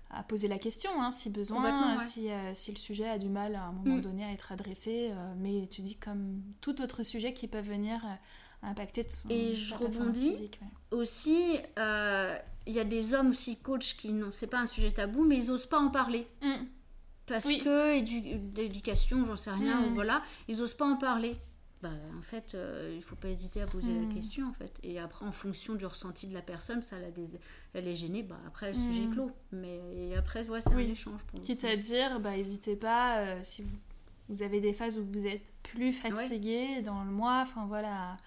[0.09, 2.03] à poser la question hein, si besoin, ouais.
[2.03, 4.01] si, euh, si le sujet a du mal à un moment Mm.
[4.01, 5.09] donné à être adressé.
[5.11, 9.53] euh, mais tu dis comme tout autre sujet qui peut venir euh, impacter ton, Et
[9.53, 10.29] je rebondis.
[10.31, 10.97] physique, ouais.
[10.97, 12.37] Aussi, euh,
[12.67, 15.37] il y a des hommes aussi coachs qui n'ont, c'est pas un sujet tabou, mais
[15.37, 16.27] ils osent pas en parler.
[16.41, 16.65] Mm.
[17.27, 17.59] Parce Oui.
[17.63, 19.93] que édu- d'éducation, j'en sais rien, Mm.
[19.95, 21.35] voilà, ils osent pas en parler.
[21.81, 24.79] Bah, en fait, euh, il faut pas hésiter à poser la question, en fait.
[24.81, 27.27] Et après, en fonction du ressenti de la personne, ça, elle, a des...
[27.73, 29.29] elle est gênée, bah, après, le sujet est clos.
[29.51, 30.85] Mais et après, ouais, c'est Oui.
[30.87, 31.21] un échange.
[31.27, 33.69] Pour Quitte à dire, bah, n'hésitez pas, euh, si vous,
[34.29, 38.17] vous avez des phases où vous êtes plus fatigué dans le mois, enfin voilà.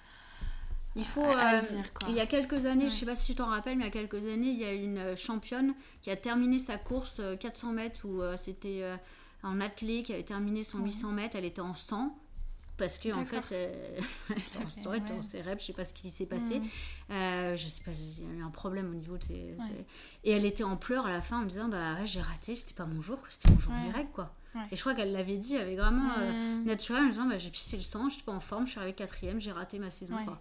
[0.95, 1.23] Il faut.
[1.25, 1.85] euh, dire.
[2.09, 2.91] Il y a quelques années, Ouais.
[2.91, 4.65] je sais pas si je t'en rappelle, mais il y a quelques années, il y
[4.65, 8.97] a une championne qui a terminé sa course euh, 400 mètres où euh, c'était euh,
[9.43, 10.85] un athlète qui avait terminé son Ouais.
[10.87, 11.37] 800 mètres.
[11.37, 12.17] Elle était en sang
[12.79, 15.13] parce que en fait, euh, elle était ouais.
[15.13, 16.61] en cérèbre, je sais pas ce qui s'est passé.
[16.61, 16.67] Mm.
[17.11, 19.55] Euh, je sais pas, il y a eu un problème au niveau de ses.
[19.59, 19.85] ses-
[20.25, 22.75] Et elle était en pleurs à la fin en disant Bah ouais, j'ai raté, c'était
[22.75, 24.33] pas mon jour, c'était mon jour mes règles quoi.
[24.73, 26.11] Et je crois qu'elle l'avait dit avec vraiment.
[26.19, 28.81] euh, naturel en disant bah, j'ai pissé le sang, j'étais pas en forme, je suis
[28.81, 30.41] arrivée quatrième, j'ai raté ma saison quoi.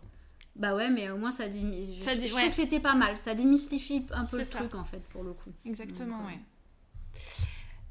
[0.56, 1.44] Bah ouais, mais au moins ça.
[1.44, 1.50] Ça
[2.16, 4.58] je, je trouve que c'était pas mal, ça démystifie un peu le ça.
[4.60, 5.52] truc en fait pour le coup.
[5.66, 6.40] Exactement, Donc, euh, ouais.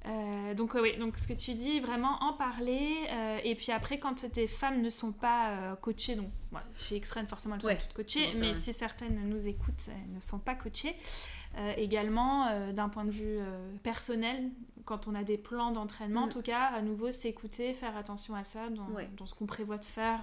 [0.07, 2.95] Euh, donc euh, oui, donc ce que tu dis, vraiment en parler.
[3.11, 7.27] euh, et puis après, quand tes femmes ne sont pas coachées, donc ouais, chez Xren
[7.27, 7.79] forcément elles sont Ouais.
[7.79, 10.95] toutes coachées, Bon, mais si certaines nous écoutent, elles ne sont pas coachées.
[11.79, 13.39] Également, d'un point de vue
[13.83, 14.51] personnel,
[14.85, 16.31] quand on a des plans d'entraînement, en Mm.
[16.31, 19.09] tout cas, à nouveau s'écouter, faire attention à ça dans, Ouais.
[19.17, 20.21] dans ce qu'on prévoit de faire.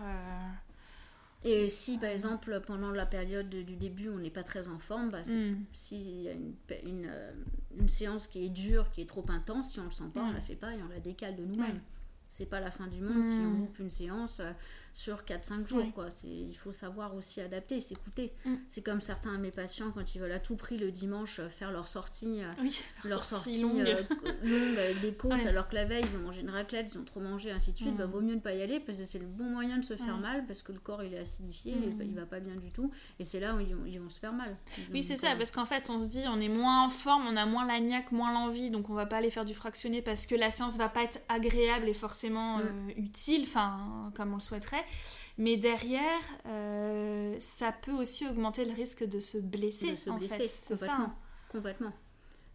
[1.45, 5.09] Et si par exemple pendant la période du début on n'est pas très en forme,
[5.11, 5.65] bah, mm.
[5.73, 6.53] s'il y a une,
[6.85, 7.31] une, euh,
[7.77, 10.31] une séance qui est dure, qui est trop intense, si on le sent pas, on
[10.31, 10.35] Mm.
[10.35, 11.73] la fait pas et on la décale de nous-mêmes.
[11.73, 11.81] Ouais.
[12.29, 13.45] C'est pas la fin du monde si Mm.
[13.55, 14.51] on loupe une séance euh,
[14.93, 15.85] sur 4-5 jours.
[15.93, 16.07] Quoi.
[16.23, 18.31] Il faut savoir aussi adapter, s'écouter.
[18.45, 18.55] Mm.
[18.67, 21.49] C'est comme certains de mes patients quand ils veulent à tout prix le dimanche euh,
[21.49, 22.43] faire leur sortie.
[22.43, 23.87] euh, Oui, leur sortie sortie longue.
[23.87, 24.03] euh,
[24.43, 25.47] longue avec des côtes Ouais.
[25.47, 27.77] alors que la veille ils ont mangé une raclette, ils ont trop mangé, ainsi de
[27.77, 27.97] suite, Mm.
[27.97, 29.95] bah, vaut mieux ne pas y aller parce que c'est le bon moyen de se
[29.95, 30.21] faire Ouais.
[30.21, 32.01] mal parce que le corps il est acidifié, Mm.
[32.01, 34.09] et il va pas bien du tout et c'est là où ils vont, ils vont
[34.09, 34.55] se faire mal.
[34.91, 37.35] Oui, c'est ça, parce qu'en fait, on se dit, on est moins en forme, on
[37.35, 40.27] a moins la niaque, moins l'envie, donc on va pas aller faire du fractionné parce
[40.27, 42.61] que la séance va pas être agréable et forcément Mm.
[42.61, 44.82] euh, utile, enfin, comme on le souhaiterait.
[45.37, 50.17] Mais derrière, euh, ça peut aussi augmenter le risque de se blesser, de se en
[50.17, 50.47] blesser fait.
[50.47, 50.85] C'est ça.
[50.87, 51.05] complètement.
[51.05, 51.15] hein.
[51.49, 51.93] Complètement.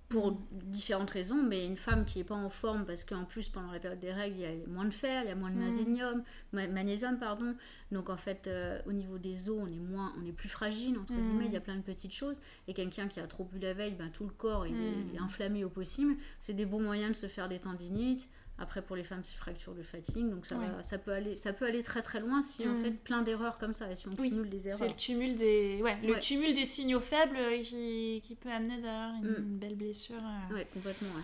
[0.08, 3.70] Pour différentes raisons, mais une femme qui n'est pas en forme parce qu'en plus pendant
[3.72, 5.56] la période des règles il y a moins de fer, il y a moins de
[5.56, 5.64] Mm.
[5.64, 7.54] magnésium, ma- magnésium pardon.
[7.92, 10.98] Donc en fait euh, au niveau des os on est moins, on est plus fragile
[10.98, 11.16] entre Mm.
[11.28, 11.46] guillemets.
[11.46, 13.96] Il y a plein de petites choses et quelqu'un qui a trop bu la veille,
[13.96, 15.08] ben, tout le corps il, est, Mm.
[15.10, 16.16] il est inflammé au possible.
[16.40, 18.30] C'est des bons moyens de se faire des tendinites.
[18.60, 20.66] Après pour les femmes c'est fracture de fatigue, donc ça, Ouais.
[20.66, 22.82] va- ça peut aller, ça peut aller très très loin si on Mm.
[22.82, 24.88] fait plein d'erreurs comme ça et si on Oui, cumule des C'est erreurs.
[24.88, 26.18] le cumul des, ouais, le Ouais.
[26.20, 29.58] cumul des signaux faibles euh, qui, qui peut amener derrière une Mm.
[29.58, 30.16] belle blessure.
[30.50, 31.08] euh, Ouais, complètement.
[31.14, 31.22] ouais.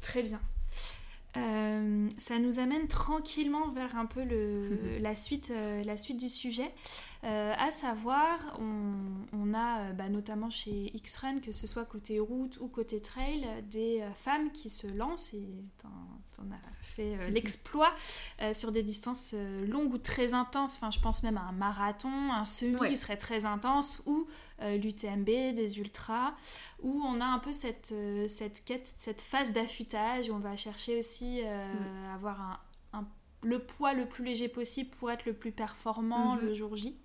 [0.00, 0.40] Très bien.
[1.36, 4.62] Euh, ça nous amène tranquillement vers un peu le,
[5.00, 6.70] la, suite, euh, la suite du sujet.
[7.24, 8.94] Euh, à savoir, on,
[9.32, 13.46] on a euh, bah, notamment chez X-Run, que ce soit côté route ou côté trail,
[13.70, 15.48] des euh, femmes qui se lancent, et
[15.82, 15.88] t'en
[16.36, 17.94] t'en as fait euh, l'exploit,
[18.42, 19.34] euh, sur des distances
[19.68, 20.74] longues ou très intenses.
[20.76, 22.88] Enfin, je pense même à un marathon, un semi Ouais.
[22.90, 24.26] qui serait très intense, ou
[24.60, 26.34] l'UTMB, des ultras
[26.82, 27.94] où on a un peu cette,
[28.28, 32.14] cette quête, cette phase d'affûtage, où on va chercher aussi euh, Mm.
[32.14, 32.58] avoir un-
[33.44, 36.46] le poids le plus léger possible pour être le plus performant Mhm.
[36.46, 36.96] le jour J.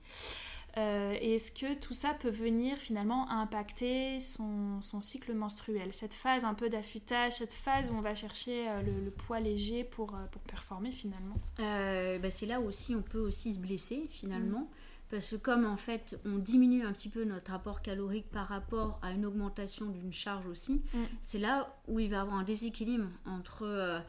[0.78, 5.92] Euh, et est-ce que tout ça peut venir finalement impacter son, son cycle menstruel?
[5.94, 9.40] Cette phase un peu d'affûtage, cette phase où on va chercher euh, le, le poids
[9.40, 11.36] léger pour, euh, pour performer finalement?
[11.60, 15.10] Euh, bah, c'est là aussi on peut aussi se blesser finalement Mm.
[15.10, 19.00] parce que comme en fait on diminue un petit peu notre apport calorique par rapport
[19.02, 20.98] à une augmentation d'une charge aussi Mm.
[21.24, 24.00] c'est là où il va y avoir un déséquilibre entre euh,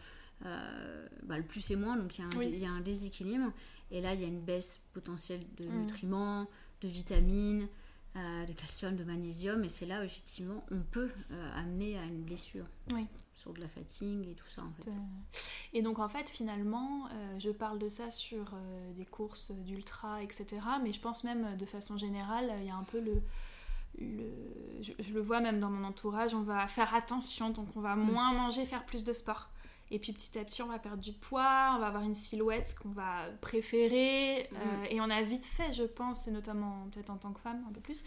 [0.46, 2.48] euh, bah, le plus et moins donc il y, a un, Oui.
[2.52, 3.52] il y a un déséquilibre
[3.90, 5.80] et là il y a une baisse potentielle de Mm.
[5.82, 6.46] nutriments
[6.80, 7.68] de vitamines
[8.16, 12.04] euh, de calcium de magnésium et c'est là où effectivement on peut euh, amener à
[12.04, 13.06] une blessure Oui.
[13.34, 14.90] sur de la fatigue et tout ça en fait
[15.72, 18.52] Et donc en fait finalement, euh, je parle de ça sur
[18.96, 20.46] des courses d'ultra, etc.
[20.82, 23.22] Mais je pense même de façon générale, il y a un peu le...
[23.98, 27.80] le- je, je le vois même dans mon entourage, on va faire attention, donc on
[27.80, 28.10] va Mm.
[28.10, 29.50] moins manger, faire plus de sport.
[29.92, 32.76] Et puis petit à petit, on va perdre du poids, on va avoir une silhouette
[32.80, 34.48] qu'on va préférer.
[34.50, 34.56] Mm.
[34.56, 37.64] euh, et on a vite fait, je pense, et notamment peut-être en tant que femme
[37.68, 38.04] un peu plus,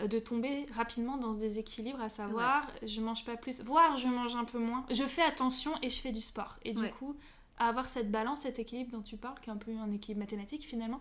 [0.00, 4.08] euh, de tomber rapidement dans ce déséquilibre, à savoir je mange pas plus, voire je
[4.08, 4.84] mange un peu moins.
[4.90, 6.58] Je fais attention et je fais du sport.
[6.64, 6.90] Et du Ouais.
[6.90, 7.16] coup,
[7.58, 10.20] à avoir cette balance, cet équilibre dont tu parles, qui est un peu un équilibre
[10.20, 11.00] mathématique finalement,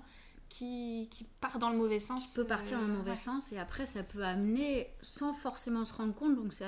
[0.51, 2.27] qui, qui part dans le mauvais sens.
[2.27, 5.93] Qui peut partir dans le mauvais sens et après ça peut amener, sans forcément se
[5.93, 6.65] rendre compte, donc c'est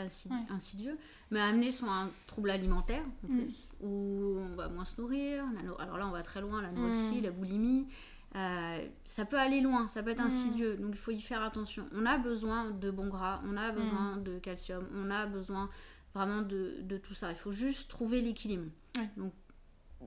[0.50, 0.98] insidieux,
[1.32, 3.38] mais amener sur un trouble alimentaire en mm.
[3.38, 5.44] plus, où on va moins se nourrir.
[5.80, 7.24] Alors là on va très loin, la anorexie, mm.
[7.24, 7.88] la boulimie.
[8.36, 10.28] Euh, ça peut aller loin, ça peut être mm.
[10.28, 11.86] insidieux, donc il faut y faire attention.
[11.94, 15.70] On a besoin de bons gras, on a besoin de calcium, on a besoin
[16.16, 17.32] vraiment de, de, tout ça.
[17.32, 18.70] Il faut juste trouver l'équilibre.
[19.18, 19.34] Donc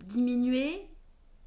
[0.04, 0.88] diminuer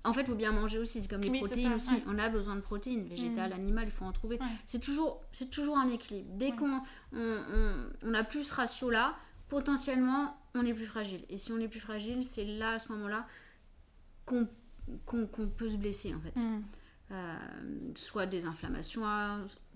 [0.05, 1.93] en fait, il faut bien manger aussi, c'est comme les protéines aussi.
[2.07, 3.55] On a besoin de protéines, végétales, mm.
[3.55, 4.39] animales, il faut en trouver.
[4.65, 6.29] C'est toujours, c'est toujours un équilibre.
[6.35, 6.81] Dès qu'on
[7.13, 9.15] on, a plus ce ratio-là,
[9.49, 11.25] potentiellement, on est plus fragile.
[11.29, 13.27] Et si on est plus fragile, c'est là, à ce moment-là,
[14.25, 14.47] qu'on
[15.57, 16.39] peut se blesser, en fait.
[16.39, 16.63] Mm.
[17.11, 17.35] Euh,
[17.95, 19.03] soit des inflammations,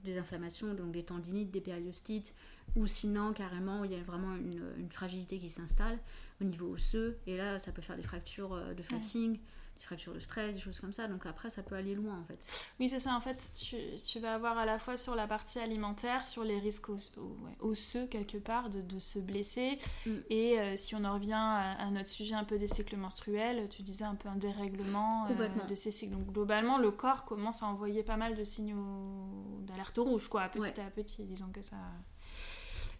[0.04, 2.34] des inflammations, donc des tendinites, des périostites,
[2.76, 5.98] ou sinon, carrément, il y a vraiment une, fragilité qui s'installe
[6.40, 7.18] au niveau osseux.
[7.28, 9.40] Et là, ça peut faire des fractures euh, de fatigue
[9.78, 11.08] des fractures de stress, des choses comme ça.
[11.08, 12.46] Donc après, ça peut aller loin en fait.
[12.80, 13.16] Oui, c'est ça.
[13.16, 16.60] En fait, tu, tu, vas avoir à la fois sur la partie alimentaire, sur les
[16.60, 16.90] risques
[17.60, 19.78] osseux quelque part de, de se blesser.
[20.06, 20.12] Mm.
[20.30, 23.82] Et euh, si on en revient à, notre sujet un peu des cycles menstruels, tu
[23.82, 26.14] disais un peu un dérèglement euh, de ces cycles.
[26.14, 29.04] Donc globalement, le corps commence à envoyer pas mal de signaux
[29.62, 31.24] d'alerte rouge, quoi, petit à petit.
[31.24, 31.78] Disons que ça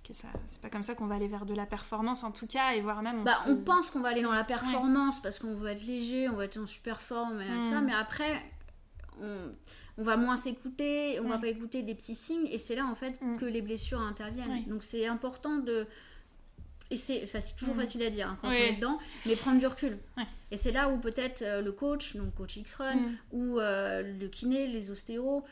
[0.04, 2.48] que ça c'est pas comme ça qu'on va aller vers de la performance en tout
[2.48, 5.40] cas et voire même on, bah, on pense qu'on va aller dans la performance parce
[5.40, 7.86] qu'on veut être léger on va être en super forme et tout ça mm.
[7.86, 8.44] mais après
[9.22, 9.38] on,
[9.98, 12.96] on va moins s'écouter on va pas écouter des petits signes et c'est là en
[12.96, 13.38] fait mm.
[13.38, 15.88] que les blessures interviennent donc c'est important de
[16.94, 17.80] et c'est toujours mm.
[17.80, 19.98] facile à dire hein, quand on est dedans, mais prendre du recul.
[20.52, 23.00] Et c'est là où peut-être euh, le coach, donc coach X-Run,
[23.32, 25.44] ou euh, le kiné, les ostéos,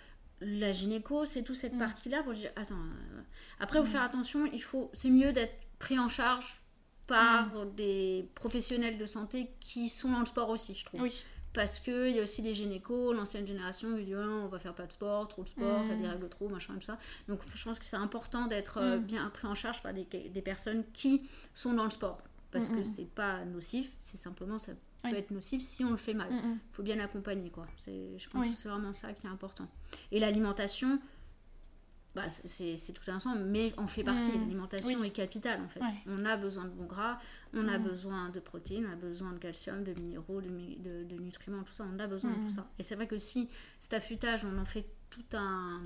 [0.42, 3.22] la gynéco, c'est toute cette partie-là pour dire attends, euh,
[3.60, 3.92] après, il faut mm.
[3.92, 6.62] faire attention, il faut, c'est mieux d'être pris en charge
[7.08, 7.76] par mm.
[7.76, 11.02] des professionnels de santé qui sont dans le sport aussi, je trouve.
[11.02, 11.26] Oui.
[11.54, 14.74] Parce qu'il y a aussi des gynécos, l'ancienne génération qui dit oh, on va faire
[14.74, 16.02] pas de sport, trop de sport, ça mm.
[16.02, 16.98] dérègle trop, machin, tout ça.
[17.28, 20.42] Donc je pense que c'est important d'être euh, bien pris en charge par des, des,
[20.42, 22.22] personnes qui sont dans le sport.
[22.52, 24.74] Parce que c'est pas nocif, c'est simplement ça
[25.10, 26.30] peut être nocif si on le fait mal.
[26.32, 27.66] Il faut bien l'accompagner, quoi.
[27.86, 29.68] Je pense que c'est vraiment ça qui est important.
[30.12, 31.00] Et l'alimentation,
[32.14, 34.32] bah, c'est tout un ensemble, mais on fait partie.
[34.32, 34.42] Mm.
[34.42, 35.82] L'alimentation est capitale en fait.
[36.08, 37.20] On a besoin de bons gras,
[37.54, 37.84] on a mm.
[37.84, 41.86] besoin de protéines, on a besoin de calcium, de minéraux, de, de, nutriments, tout ça.
[41.90, 42.52] On a besoin de tout mm.
[42.52, 42.70] ça.
[42.80, 45.84] Et c'est vrai que si cet affûtage, on en fait tout un,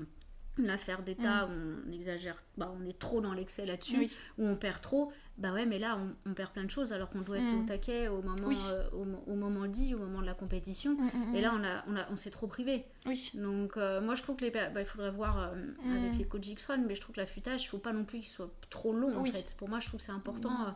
[0.58, 4.56] une affaire d'État où on exagère, bah, on est trop dans l'excès là-dessus, où on
[4.56, 7.54] perd trop, bah ouais, mais là, on, perd plein de choses alors qu'on doit être
[7.54, 8.88] au taquet au moment, euh,
[9.26, 10.94] au, moment dit, au moment de la compétition.
[10.94, 11.36] Mm, mm, mm.
[11.36, 12.86] Et là, on, a, on, a, on s'est trop privé.
[13.04, 13.32] Oui.
[13.34, 14.50] Donc, euh, moi, je trouve que les.
[14.50, 15.54] Bah, il faudrait voir euh,
[15.94, 18.30] avec les coachs X-Run, mais je trouve que l'affûtage, il faut pas non plus qu'il
[18.30, 19.54] soit trop long, en fait.
[19.58, 20.74] Pour moi, je trouve que c'est important.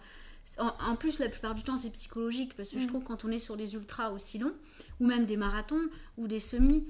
[0.59, 3.31] En, plus, la plupart du temps, c'est psychologique parce que je trouve que quand on
[3.31, 4.55] est sur des ultras aussi longs,
[4.99, 5.89] ou même des marathons,
[6.19, 6.87] ou des semis,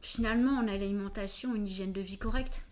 [0.00, 2.66] finalement, on a l'alimentation, une hygiène de vie correcte.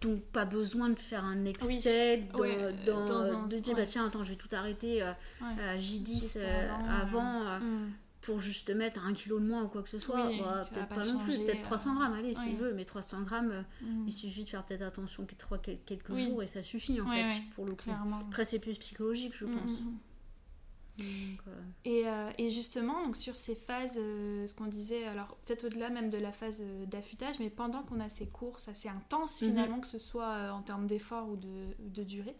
[0.00, 4.36] Donc pas besoin de faire un excès dans, de dire bah tiens attends je vais
[4.36, 6.68] tout arrêter euh, à J10 euh,
[7.00, 7.92] avant, euh, hmm.
[8.20, 10.28] pour juste te mettre un kilo de moins ou quoi que ce soit.
[10.40, 14.04] Bah, peut-être pas, non plus peut-être 300 grammes allez s'il veut mais 300 grammes hmm.
[14.08, 15.24] il suffit de faire peut-être attention
[15.86, 17.90] quelques jours et ça suffit en fait pour le coup.
[18.28, 19.46] Après c'est plus psychologique je
[20.98, 25.88] et, euh, et, justement, donc sur ces phases, euh, ce qu'on disait, alors peut-être au-delà
[25.88, 29.48] même de la phase euh, d'affûtage, mais pendant qu'on a ces courses assez intenses mhm.
[29.48, 32.36] finalement, que ce soit en termes d'effort ou de, de durée,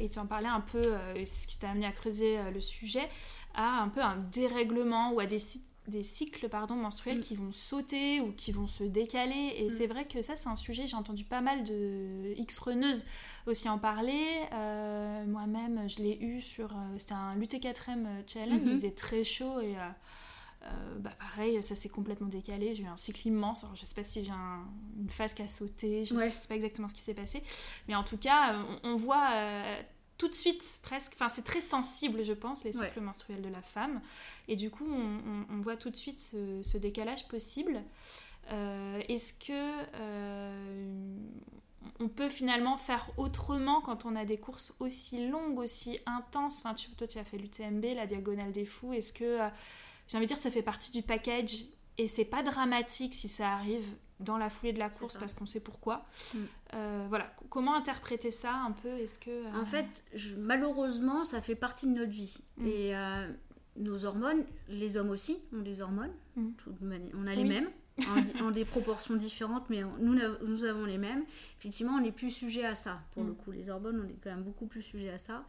[0.00, 3.08] et tu en parlais un peu, ce qui t'a amené à creuser le sujet,
[3.54, 5.38] à un peu un dérèglement ou à des
[5.88, 7.22] des cycles pardon, menstruels mm.
[7.22, 9.54] qui vont sauter ou qui vont se décaler.
[9.56, 9.70] Et mm.
[9.70, 13.04] c'est vrai que ça, c'est un sujet, j'ai entendu pas mal de X-reneuses
[13.46, 14.44] aussi en parler.
[14.52, 16.72] Euh, moi-même, je l'ai eu sur.
[16.72, 18.66] Euh, c'était un l'UT4M challenge, mm-hmm.
[18.66, 19.76] il faisait très chaud et.
[19.76, 22.74] Euh, bah pareil, ça s'est complètement décalé.
[22.74, 23.62] J'ai eu un cycle immense.
[23.62, 24.32] Alors, je sais pas si j'ai
[24.98, 27.40] une phase qui a sauté, je ne sais pas exactement ce qui s'est passé.
[27.86, 29.28] Mais en tout cas, on, on voit
[30.18, 33.62] tout de suite presque, enfin c'est très sensible je pense les cycles menstruels de la
[33.62, 34.00] femme
[34.48, 36.20] et du coup on, voit tout de suite
[36.62, 37.82] ce, décalage possible.
[38.52, 41.16] Euh, est-ce que euh,
[41.98, 46.64] on peut finalement faire autrement quand on a des courses aussi longues, aussi intenses?
[46.64, 49.48] Enfin toi tu as fait l'UTMB, la diagonale des fous, est-ce que euh,
[50.08, 51.64] j'ai envie de dire ça fait partie du package
[51.98, 53.86] et c'est pas dramatique si ça arrive
[54.20, 56.06] dans la foulée de la course parce qu'on sait pourquoi.
[56.34, 56.38] Mm.
[56.74, 58.88] Euh, voilà, comment interpréter ça un peu?
[58.88, 60.04] Est-ce que euh, en fait,
[60.38, 62.66] malheureusement, ça fait partie de notre vie mm.
[62.66, 63.28] et euh,
[63.76, 66.12] nos hormones, les hommes aussi ont des hormones.
[66.34, 66.48] Mm.
[67.14, 67.68] On a les mêmes.
[68.42, 71.24] En, des proportions différentes, mais nous, nous avons les mêmes.
[71.58, 73.00] Effectivement, on n'est plus sujet à ça.
[73.14, 75.46] Pour le coup, les hormones, on est quand même beaucoup plus sujet à ça.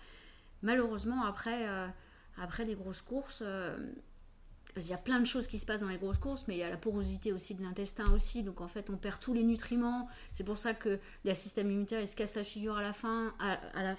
[0.62, 1.68] Malheureusement, après,
[2.38, 3.44] après des grosses courses,
[4.78, 6.54] parce qu'il y a plein de choses qui se passent dans les grosses courses, mais
[6.54, 9.34] il y a la porosité aussi de l'intestin aussi, donc en fait on perd tous
[9.34, 10.08] les nutriments.
[10.32, 13.34] C'est pour ça que le système immunitaire il se casse la figure à la fin,
[13.40, 13.96] à, la,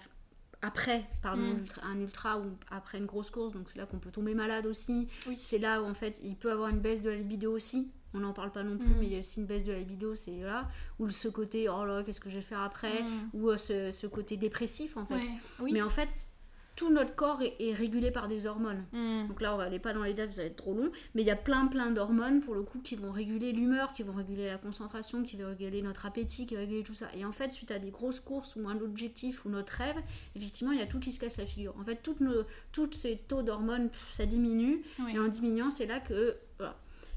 [0.62, 1.67] après pardon, Mm.
[1.83, 5.09] un ultra ou après une grosse course, donc c'est là qu'on peut tomber malade aussi.
[5.27, 5.37] Oui.
[5.37, 7.91] C'est là où en fait il peut avoir une baisse de la libido aussi.
[8.14, 8.99] On n'en parle pas non plus, Mm.
[9.01, 10.69] mais il y a aussi une baisse de la libido, c'est là.
[11.01, 13.03] Ou ce côté, oh là, qu'est-ce que je vais faire après?
[13.03, 13.31] Mm.
[13.35, 15.14] Ou euh, ce, ce côté dépressif en fait.
[15.17, 15.31] Ouais.
[15.61, 15.73] Oui.
[15.73, 16.09] Mais en fait,
[16.79, 18.85] tout notre corps est, est régulé par des hormones.
[18.93, 19.27] Mm.
[19.27, 20.93] Donc là, on va aller pas dans les détails, ça va être trop long.
[21.17, 24.05] Mais il y a plein, plein d'hormones pour le coup qui vont réguler l'humeur, qui
[24.05, 27.09] vont réguler la concentration, qui vont réguler notre appétit, qui vont réguler tout ça.
[27.17, 29.97] Et en fait, suite à des grosses courses ou un objectif ou notre rêve,
[30.37, 31.75] effectivement, il y a tout qui se casse la figure.
[31.81, 34.85] En fait, toutes nos, toutes ces taux d'hormones, ça diminue.
[35.01, 35.17] Oui.
[35.17, 36.37] Et en diminuant, c'est là que.
[36.59, 36.77] voilà.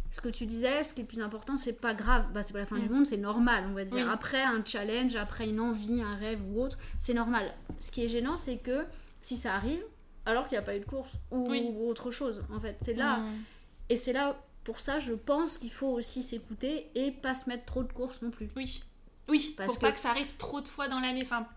[0.10, 2.52] Ce que tu disais, ce qui est le plus important, c'est pas grave, bah, c'est
[2.52, 2.82] pas la fin Mm.
[2.82, 3.96] du monde, c'est normal, on va dire.
[4.08, 4.12] Oui.
[4.12, 7.46] Après un challenge, après une envie, un rêve ou autre, c'est normal.
[7.80, 8.84] Ce qui est gênant, c'est que
[9.22, 9.84] si ça arrive,
[10.26, 11.68] alors qu'il n'y a pas eu de course ou, Oui.
[11.72, 13.18] ou autre chose, en fait, c'est là.
[13.18, 13.44] Mm.
[13.90, 17.66] Et c'est là, pour ça, je pense qu'il faut aussi s'écouter et pas se mettre
[17.66, 18.50] trop de courses non plus.
[18.56, 18.84] Oui.
[19.28, 21.22] Oui, Parce pour que- pas que ça arrive trop de fois dans l'année.
[21.24, 21.48] Enfin,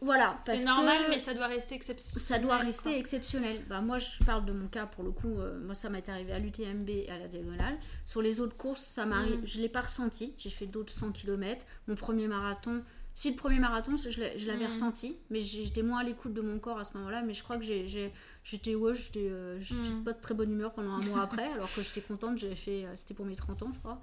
[0.00, 2.22] Voilà, c'est normal, que mais ça doit rester exceptionnel.
[2.22, 2.64] ça doit quoi.
[2.66, 3.56] rester exceptionnel.
[3.68, 5.40] Bah, moi, je parle de mon cas pour le coup.
[5.40, 7.76] euh, moi, ça m'est arrivé à l'UTMB et à la diagonale.
[8.06, 9.40] Sur les autres courses, ça m'arrive.
[9.40, 9.46] Mm.
[9.46, 10.34] Je l'ai pas ressenti.
[10.38, 11.66] J'ai fait d'autres 100 km.
[11.88, 12.82] Mon premier marathon.
[13.18, 14.68] Si le premier marathon, je l'avais Mm.
[14.68, 17.20] ressenti, mais j'étais moins à l'écoute de mon corps à ce moment-là.
[17.22, 20.04] Mais je crois que j'étais ouais, j'étais euh, Mm.
[20.04, 22.38] pas de très bonne humeur pendant un mois après, alors que j'étais contente.
[22.38, 24.00] J'avais fait, euh, c'était pour mes 30 ans, je crois.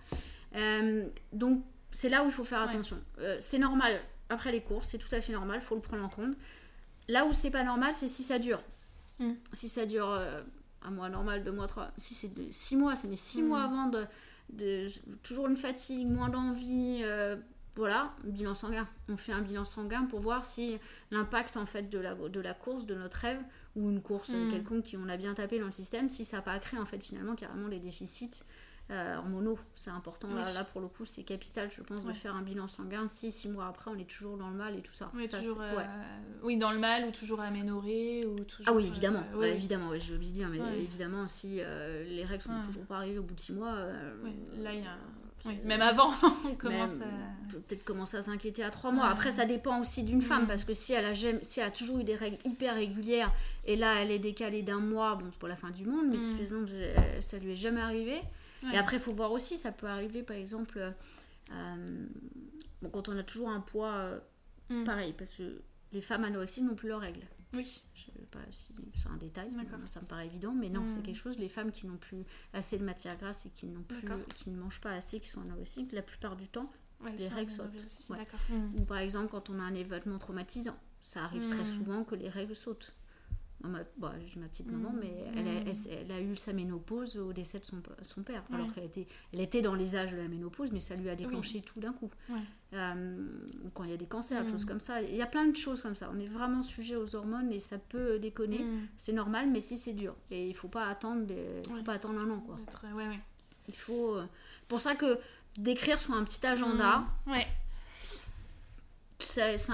[0.57, 2.67] Euh, donc c'est là où il faut faire Ouais.
[2.67, 2.99] attention.
[3.19, 6.09] Euh, c'est normal après les courses, c'est tout à fait normal, faut le prendre en
[6.09, 6.35] compte.
[7.07, 8.61] Là où c'est pas normal, c'est si ça dure.
[9.19, 9.31] Mm.
[9.53, 10.41] Si ça dure euh,
[10.81, 11.91] un mois normal, deux mois, trois.
[11.97, 14.03] Si c'est six mois, c'est mais six mois avant de,
[14.49, 14.87] de-
[15.23, 16.99] toujours une fatigue, moins d'envie.
[17.03, 17.37] euh,
[17.75, 18.87] voilà, bilan sanguin.
[19.09, 20.77] On fait un bilan sanguin pour voir si
[21.11, 23.41] l'impact en fait de la, de la course, de notre rêve
[23.75, 24.51] ou une course euh, Mm.
[24.51, 26.85] quelconque qui on a bien tapé dans le système, si ça n'a pas créé en
[26.85, 28.43] fait finalement carrément des déficits
[28.91, 29.57] euh, hormonaux.
[29.75, 30.53] C'est important là, Oui.
[30.53, 32.13] là pour le coup, c'est capital, je pense, Ouais.
[32.13, 33.07] de faire un bilan sanguin.
[33.07, 35.11] Si six mois après on est toujours dans le mal et tout ça.
[35.15, 35.85] Oui, Ça, toujours, c'est- euh, ouais.
[36.43, 38.67] oui, dans le mal ou toujours aménoré ou toujours.
[38.71, 39.55] Ah oui, euh, évidemment, ouais, oui.
[39.55, 42.97] évidemment, ouais, j'ai oublié de dire, mais évidemment, si euh, les règles sont toujours pas
[42.97, 44.15] arrivées au bout de six mois, euh,
[44.59, 44.95] là, il y a.
[45.45, 46.11] Oui, Même avant,
[46.49, 47.51] on commence même, à.
[47.51, 49.05] peut-être commencer à s'inquiéter à trois mois.
[49.05, 49.11] Ouais.
[49.11, 50.47] Après, ça dépend aussi d'une femme, Mm.
[50.47, 53.31] parce que si elle, a, jamais- si elle a toujours eu des règles hyper régulières,
[53.65, 56.17] et là, elle est décalée d'un mois, bon, c'est pas la fin du monde, mais
[56.17, 56.33] si Mm.
[56.33, 58.15] par exemple, euh, ça lui est jamais arrivé.
[58.63, 58.73] Ouais.
[58.73, 60.89] Et après, il faut voir aussi, ça peut arriver, par exemple, euh,
[61.51, 62.05] euh,
[62.81, 64.19] bon, quand on a toujours un poids euh,
[64.71, 64.83] Mm.
[64.83, 65.61] pareil, parce que
[65.93, 67.21] les femmes anorexiques n'ont plus leurs règles.
[67.53, 67.81] Oui.
[68.35, 69.49] Pas si c'est un détail,
[69.85, 71.37] ça me paraît évident, mais non, c'est quelque chose.
[71.39, 74.57] Les femmes qui n'ont plus assez de matière grasse et qui n'ont plus, qui ne
[74.59, 76.71] mangent pas assez, qui sont anorexiques, la plupart du temps,
[77.03, 78.09] Ouais, Les règles sautent.
[78.09, 78.25] Ouais.
[78.79, 81.77] Ou par exemple quand on a un événement traumatisant, ça arrive très Mm.
[81.77, 82.93] souvent que les règles sautent.
[83.65, 84.99] Ma, bah, j'ai ma petite maman, Mm.
[85.01, 85.67] mais elle a, Mm.
[85.67, 88.55] elle, elle a eu sa ménopause au décès de son, son père, Ouais.
[88.55, 91.15] alors qu'elle était, elle était dans les âges de la ménopause, mais ça lui a
[91.15, 92.09] déclenché tout d'un coup.
[92.29, 92.39] Ouais.
[92.73, 93.27] Euh,
[93.73, 94.51] quand il y a des cancers, des Mm.
[94.51, 95.01] choses comme ça.
[95.01, 96.09] Il y a plein de choses comme ça.
[96.13, 98.65] On est vraiment sujet aux hormones et ça peut déconner.
[98.97, 100.15] C'est normal, mais si c'est dur.
[100.31, 101.83] Et il faut pas attendre, des- il faut Ouais.
[101.83, 102.57] pas attendre un an, quoi.
[103.67, 104.15] Il faut.
[104.17, 104.25] euh,
[104.67, 105.17] Pour ça que
[105.57, 107.05] d'écrire sur un petit agenda.
[107.27, 107.47] Ouais.
[109.19, 109.71] c'est c'est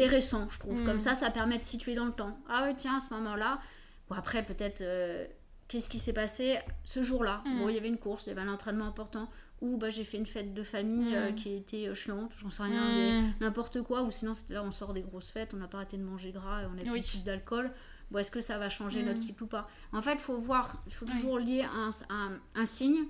[0.00, 0.82] intéressant, je trouve.
[0.82, 0.86] Mm.
[0.86, 2.38] Comme ça, ça permet de situer dans le temps.
[2.48, 3.60] Ah ouais, tiens, à ce moment-là.
[4.08, 5.26] Bon, après, peut-être, euh,
[5.68, 7.42] qu'est-ce qui s'est passé ce jour-là?
[7.46, 7.58] Mm.
[7.58, 9.28] Bon, il y avait une course, il y avait un entraînement important.
[9.62, 11.34] Ou bah, j'ai fait une fête de famille euh, Mm.
[11.34, 13.34] qui était euh, chiante, j'en sais rien, mais Mm.
[13.40, 14.02] n'importe quoi.
[14.02, 16.30] Ou sinon, c'était là, on sort des grosses fêtes, on n'a pas arrêté de manger
[16.30, 17.00] gras et on a Oui.
[17.00, 17.70] plus d'alcool.
[18.10, 19.06] Bon, est-ce que ça va changer Mm.
[19.06, 19.66] notre cycle ou pas?
[19.94, 23.04] En fait, il faut voir, il faut toujours lier un, un, un signe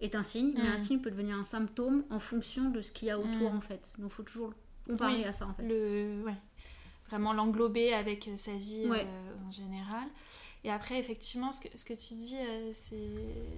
[0.00, 0.72] est un signe, mais Mm.
[0.72, 3.56] un signe peut devenir un symptôme en fonction de ce qu'il y a autour Mm.
[3.56, 3.92] en fait.
[3.98, 4.52] Donc, il faut toujours
[4.86, 5.24] comparer Oui.
[5.24, 5.62] à ça en fait.
[5.62, 6.34] le ouais,
[7.08, 9.04] vraiment l'englober avec euh, sa vie Ouais.
[9.06, 10.08] euh, en général.
[10.64, 12.70] Et après, effectivement, ce que, ce que tu dis, euh,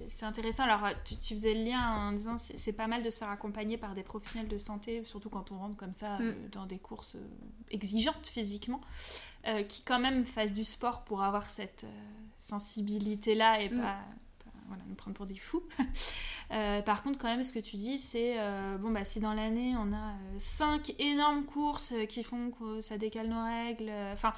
[0.09, 0.63] c'est intéressant.
[0.63, 3.19] Alors, euh, tu, tu faisais le lien en disant c'est c'est pas mal de se
[3.19, 6.49] faire accompagner par des professionnels de santé, surtout quand on rentre comme ça euh, Mm.
[6.49, 7.27] dans des courses euh,
[7.69, 8.81] exigeantes physiquement,
[9.45, 11.91] euh, qui quand même fassent du sport pour avoir cette euh,
[12.39, 13.81] sensibilité-là et Mm.
[13.81, 13.97] pas,
[14.67, 15.63] voilà, nous prendre pour des fous.
[16.51, 19.33] Euh, par contre, quand même, ce que tu dis, c'est euh, bon, bah, si dans
[19.33, 24.31] l'année on a euh, cinq énormes courses qui font que ça décale nos règles, enfin,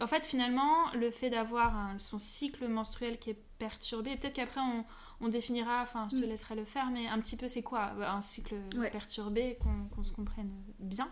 [0.00, 4.86] en fait, finalement, le fait d'avoir son cycle menstruel qui est perturbé, peut-être qu'après on,
[5.20, 6.28] on définira, enfin, je te Mm.
[6.28, 8.90] laisserai le faire, mais un petit peu c'est quoi un cycle Ouais.
[8.90, 11.10] perturbé, qu'on qu'on se comprenne bien?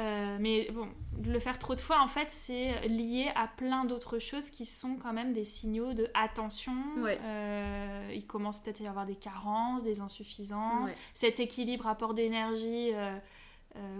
[0.00, 0.88] Euh, mais bon,
[1.22, 4.96] le faire trop de fois, en fait, c'est lié à plein d'autres choses qui sont
[4.96, 6.72] quand même des signaux de attention.
[6.98, 7.18] Ouais.
[7.22, 10.96] Euh, il commence peut-être à y avoir des carences, des insuffisances, Ouais.
[11.12, 13.18] cet équilibre apport d'énergie, euh,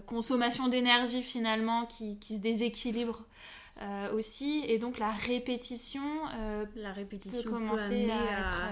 [0.06, 3.20] consommation d'énergie finalement qui, qui se déséquilibre
[4.14, 4.62] aussi.
[4.66, 6.02] Et donc la répétition,
[6.76, 8.40] La répétition peut commencer à...
[8.40, 8.62] être.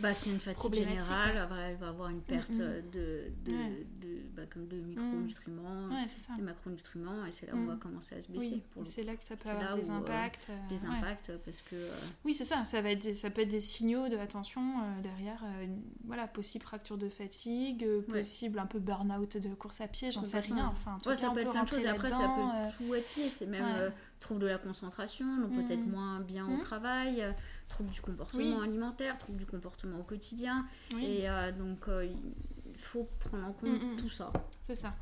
[0.00, 2.90] Bah, c'est une fatigue générale, elle va- elle va avoir une perte Mm, mm.
[2.92, 3.86] de, de, Ouais.
[4.02, 6.32] de- bah, comme de micronutriments, ouais, c'est ça.
[6.36, 7.62] des macronutriments, et c'est là où Mm.
[7.68, 9.92] on va commencer à se baisser Oui, c'est là que ça peut avoir des où,
[9.92, 10.48] euh, impacts.
[10.50, 10.96] euh, ouais.
[10.98, 11.88] impacts, parce que euh,
[12.24, 12.64] Oui, c'est ça.
[12.64, 15.44] Ça, va être des- ça peut être des signaux de attention euh, derrière.
[15.62, 20.24] une- voilà, possible fracture de fatigue, possible un peu burn-out de course à pied, j'en
[20.24, 20.66] sais rien.
[20.72, 21.84] Enfin, tout ça peut être plein de choses.
[21.84, 23.28] Et après, ça peut tout être lié.
[23.30, 27.22] C'est même trouble de la concentration, donc peut-être moins bien au travail,
[27.64, 28.64] euh, trouble du comportement Oui.
[28.64, 30.66] alimentaire, trouble du comportement au quotidien.
[30.94, 34.32] oui, Et euh, donc, euh, il faut prendre en compte tout ça.
[34.66, 34.94] c'est ça.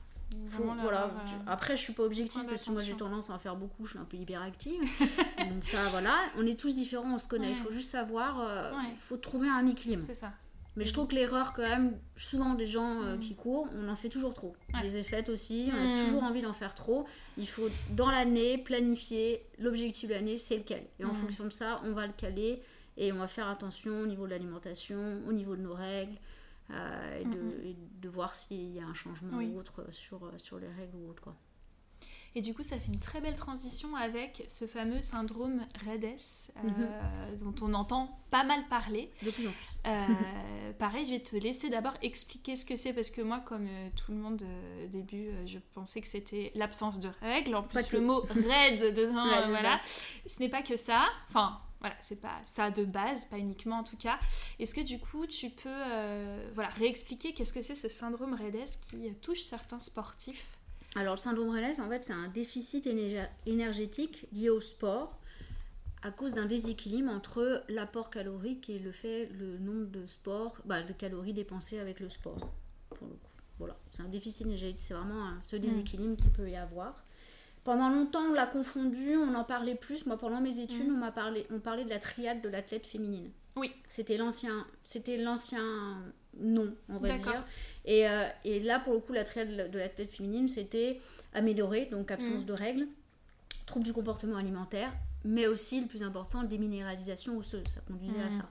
[0.48, 1.04] Faut- voilà.
[1.08, 1.08] euh,
[1.46, 3.84] Après, je suis pas objective parce que moi j'ai tendance à en faire beaucoup.
[3.84, 4.80] Je suis un peu hyperactive.
[5.38, 6.16] donc ça, voilà.
[6.38, 7.50] On est tous différents, on se connaît.
[7.50, 7.62] Il Ouais.
[7.62, 8.36] faut juste savoir.
[8.72, 8.94] Il Ouais.
[8.96, 10.02] faut trouver un équilibre.
[10.06, 10.32] C'est ça.
[10.76, 13.20] Mais je trouve que l'erreur, quand même, souvent des gens euh, Mhm.
[13.20, 14.56] qui courent, on en fait toujours trop.
[14.72, 14.80] Ouais.
[14.80, 17.06] Je les ai faites aussi, on a toujours envie d'en faire trop.
[17.36, 20.86] Il faut, dans l'année, planifier l'objectif de l'année, c'est lequel.
[20.98, 21.14] Et en Mhm.
[21.14, 22.62] fonction de ça, on va le caler
[22.96, 26.16] et on va faire attention au niveau de l'alimentation, au niveau de nos règles,
[26.70, 29.50] euh, et, de, et de voir s'il y a un changement Oui.
[29.52, 31.20] ou autre sur, euh, sur les règles ou autre.
[31.22, 31.34] Quoi.
[32.34, 36.16] Et du coup, ça fait une très belle transition avec ce fameux syndrome REDES,
[36.56, 37.36] euh, Mhm.
[37.38, 39.10] dont on entend pas mal parler.
[39.22, 39.66] De plus en plus.
[39.86, 43.66] Euh, pareil, je vais te laisser d'abord expliquer ce que c'est, parce que moi, comme
[43.68, 47.54] euh, tout le monde euh, au début, je pensais que c'était l'absence de règles.
[47.54, 49.78] En plus, le mot raide dedans, Ouais, voilà.
[50.26, 51.04] Ce n'est pas que ça.
[51.28, 54.18] Enfin, voilà, c'est pas ça de base, pas uniquement en tout cas.
[54.58, 58.70] Est-ce que du coup, tu peux euh, voilà, réexpliquer qu'est-ce que c'est ce syndrome REDES
[58.88, 60.46] qui touche certains sportifs?
[60.94, 65.18] Alors, le syndrome RELES, en fait, c'est un déficit énerg- énergétique lié au sport
[66.02, 70.82] à cause d'un déséquilibre entre l'apport calorique et le fait, le nombre de sports, bah,
[70.82, 72.52] de calories dépensées avec le sport.
[72.90, 73.30] Pour le coup.
[73.58, 77.04] Voilà, c'est un déficit énergétique, c'est vraiment ce déséquilibre qu'il peut y avoir.
[77.62, 80.04] Pendant longtemps, on l'a confondu, on en parlait plus.
[80.06, 83.30] Moi, pendant mes études, on m'a parlé, on parlait de la triade de l'athlète féminine.
[83.56, 83.72] Oui.
[83.88, 86.02] C'était l'ancien, c'était l'ancien
[86.38, 87.44] nom, on va dire.
[87.84, 91.00] Et, euh, et là, pour le coup, la triade de l'athlète féminine, c'était
[91.34, 92.46] améliorer, donc absence Mm.
[92.46, 92.86] de règles,
[93.66, 94.92] troubles du comportement alimentaire,
[95.24, 97.64] mais aussi, le plus important, déminéralisation osseuse.
[97.74, 98.30] Ça conduisait à Mm.
[98.30, 98.50] ça.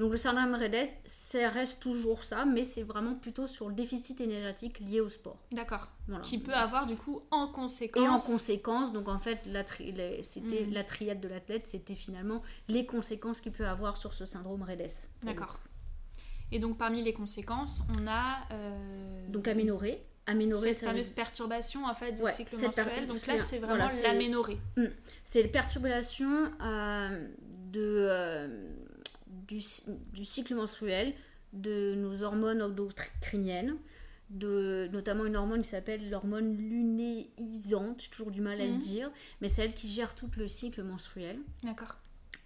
[0.00, 4.20] Donc le syndrome REDES, ça reste toujours ça, mais c'est vraiment plutôt sur le déficit
[4.22, 5.36] énergétique lié au sport.
[5.52, 5.88] D'accord.
[6.08, 6.22] Voilà.
[6.24, 8.02] Qui peut avoir du coup en conséquence.
[8.02, 10.72] Et en conséquence, donc en fait, la, tri- c'était Mhm.
[10.72, 15.08] la triade de l'athlète, c'était finalement les conséquences qu'il peut avoir sur ce syndrome REDES.
[15.22, 15.58] D'accord.
[16.50, 20.02] Et donc parmi les conséquences, on a euh, Donc aménorrhée.
[20.26, 23.06] Aménorrhée, cette fameuse perturbation en fait du Ouais, cycle menstruel.
[23.06, 24.58] Donc là, c'est voilà, vraiment c'est- l'aménorrhée.
[25.24, 27.28] c'est les perturbations euh,
[27.70, 28.48] de, euh,
[29.50, 29.60] du,
[30.12, 31.12] du cycle menstruel,
[31.52, 33.76] de nos hormones endocriniennes,
[34.30, 38.78] de notamment une hormone qui s'appelle l'hormone lunéisante, j'ai toujours du mal à le Mhm.
[38.78, 41.38] dire, mais c'est elle qui gère tout le cycle menstruel.
[41.64, 41.96] D'accord.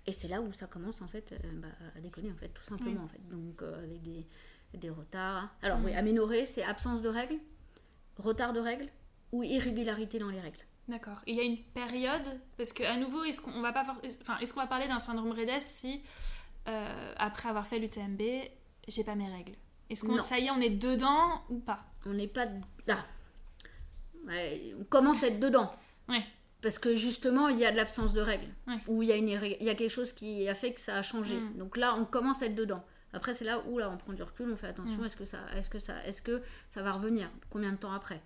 [0.06, 2.64] Et c'est là où ça commence en fait euh, bah, à déconner en fait, tout
[2.64, 3.20] simplement en fait.
[3.30, 4.26] Donc euh, avec des,
[4.74, 5.54] des retards.
[5.62, 5.98] Alors oui, Mhm.
[5.98, 7.38] aménorrhée, c'est absence de règles,
[8.16, 8.88] retard de règles
[9.32, 10.60] ou irrégularité dans les règles.
[10.88, 11.20] D'accord.
[11.26, 12.28] Et il y a une période
[12.58, 15.32] parce que à nouveau, est-ce qu'on va pas, enfin, est-ce qu'on va parler d'un syndrome
[15.32, 16.02] REDES si
[16.68, 18.22] euh, après avoir fait l'UTMB,
[18.88, 19.54] j'ai pas mes règles
[19.90, 21.84] Est-ce qu'on, ça y est, on est dedans ou pas?
[22.06, 22.46] On n'est pas
[22.86, 22.98] là.
[24.26, 25.70] Ouais, on commence à être dedans.
[26.08, 26.24] Ouais.
[26.62, 28.48] Parce que justement, il y a de l'absence de règles.
[28.66, 28.78] Ouais.
[28.88, 30.96] Ou il y, a une il y a quelque chose qui a fait que ça
[30.96, 31.38] a changé.
[31.38, 31.58] Mm.
[31.58, 32.82] Donc là, on commence à être dedans.
[33.12, 35.02] Après, c'est là où là, on prend du recul, on fait attention.
[35.02, 35.04] Mm.
[35.04, 37.30] Est-ce que ça, est-ce que ça, est-ce que ça va revenir?
[37.50, 38.22] Combien de temps après?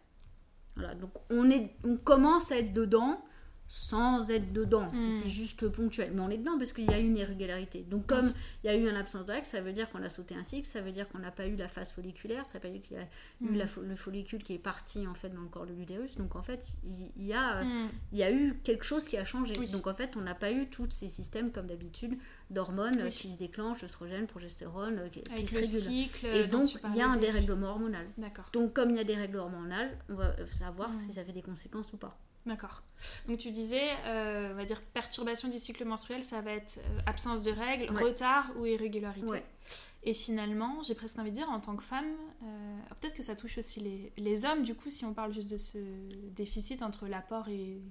[0.76, 0.94] Voilà.
[0.94, 3.24] Donc on est, on commence à être dedans
[3.70, 4.90] sans être dedans.
[4.92, 5.10] Si Mm.
[5.12, 7.80] c'est juste ponctuel, mais on est dedans parce qu'il y a eu une irrégularité.
[7.88, 8.32] Donc comme
[8.64, 10.42] il y a eu une absence de règles, ça veut dire qu'on a sauté un
[10.42, 12.96] cycle, ça veut dire qu'on n'a pas eu la phase folliculaire, ça veut dire qu'il
[12.96, 13.04] y a
[13.42, 13.56] eu Mm.
[13.56, 16.16] la fo- le follicule qui est parti en fait dans le corps de l'utérus.
[16.16, 16.68] Donc en fait,
[17.16, 17.88] il y a Hmm.
[18.12, 19.52] y a eu quelque chose qui a changé.
[19.58, 19.68] Oui.
[19.70, 22.16] Donc en fait, on n'a pas eu tous ces systèmes comme d'habitude
[22.50, 23.10] d'hormones Oui.
[23.10, 25.80] qui se déclenchent, oestrogène, progestérone, euh, qui, qui se le régulent.
[25.80, 26.26] cycle.
[26.26, 28.06] Et donc il y a un dérèglement hormonal.
[28.54, 31.32] Donc comme il y a des règles hormonales, on va euh, savoir si ça fait
[31.32, 32.18] des conséquences ou pas.
[32.46, 32.82] D'accord.
[33.28, 37.00] Donc tu disais, euh, on va dire perturbation du cycle menstruel, ça va être euh,
[37.06, 38.02] absence de règles, Ouais.
[38.02, 39.26] retard ou irrégularité.
[39.26, 39.44] Ouais.
[40.04, 42.06] Et finalement, j'ai presque envie de dire, en tant que femme,
[42.42, 45.50] euh, peut-être que ça touche aussi les, les hommes, du coup, si on parle juste
[45.50, 45.78] de ce
[46.30, 47.82] déficit entre l'apport et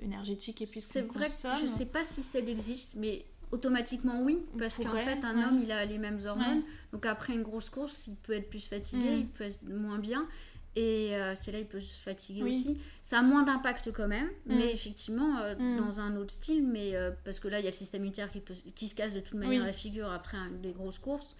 [0.00, 1.52] énergétique et puis ce C'est vrai consomme.
[1.54, 5.44] que je sais pas si ça existe, mais automatiquement oui, parce qu'en fait un ouais.
[5.44, 8.66] homme il a les mêmes hormones, donc après une grosse course il peut être plus
[8.66, 9.18] fatigué, Mm.
[9.18, 10.26] il peut être moins bien.
[10.74, 12.50] Et euh, c'est là il peut se fatiguer Oui.
[12.50, 12.78] aussi.
[13.02, 14.56] Ça a moins d'impact quand même, Mm.
[14.56, 15.76] mais effectivement euh, Mm.
[15.76, 16.66] dans un autre style.
[16.66, 18.94] Mais euh, parce que là il y a le système immunitaire qui, peut, qui se
[18.94, 19.66] casse de toute manière Oui.
[19.66, 21.36] la figure après un- des grosses courses.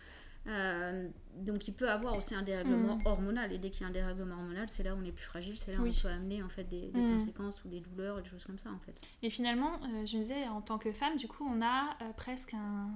[1.39, 3.07] Donc il peut avoir aussi un dérèglement Mm.
[3.07, 3.53] hormonal.
[3.53, 5.57] Et dès qu'il y a un dérèglement hormonal, c'est là où on est plus fragile,
[5.57, 5.95] c'est là où Oui.
[5.99, 8.59] on peut amener en fait des, des conséquences ou des douleurs et des choses comme
[8.59, 9.01] ça en fait.
[9.22, 12.91] Et finalement, je me disais, en tant que femme, du coup, on a presque un,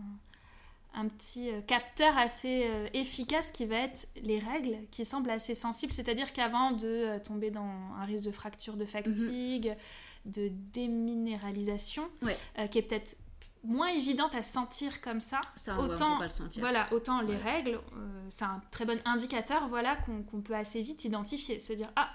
[0.97, 5.55] un petit euh, capteur assez euh, efficace qui va être les règles, qui semble assez
[5.55, 5.93] sensible.
[5.93, 7.69] C'est-à-dire qu'avant de euh, tomber dans
[8.01, 9.77] un risque de fracture de fatigue,
[10.25, 12.37] de déminéralisation, Ouais.
[12.59, 13.17] euh, qui est peut-être
[13.65, 15.41] moins évidente à sentir comme ça,
[15.79, 20.55] Autant- le voilà, autant les règles, euh, c'est un très bon indicateur voilà, qu'on peut
[20.55, 21.59] assez vite identifier.
[21.59, 22.09] Se dire, ah,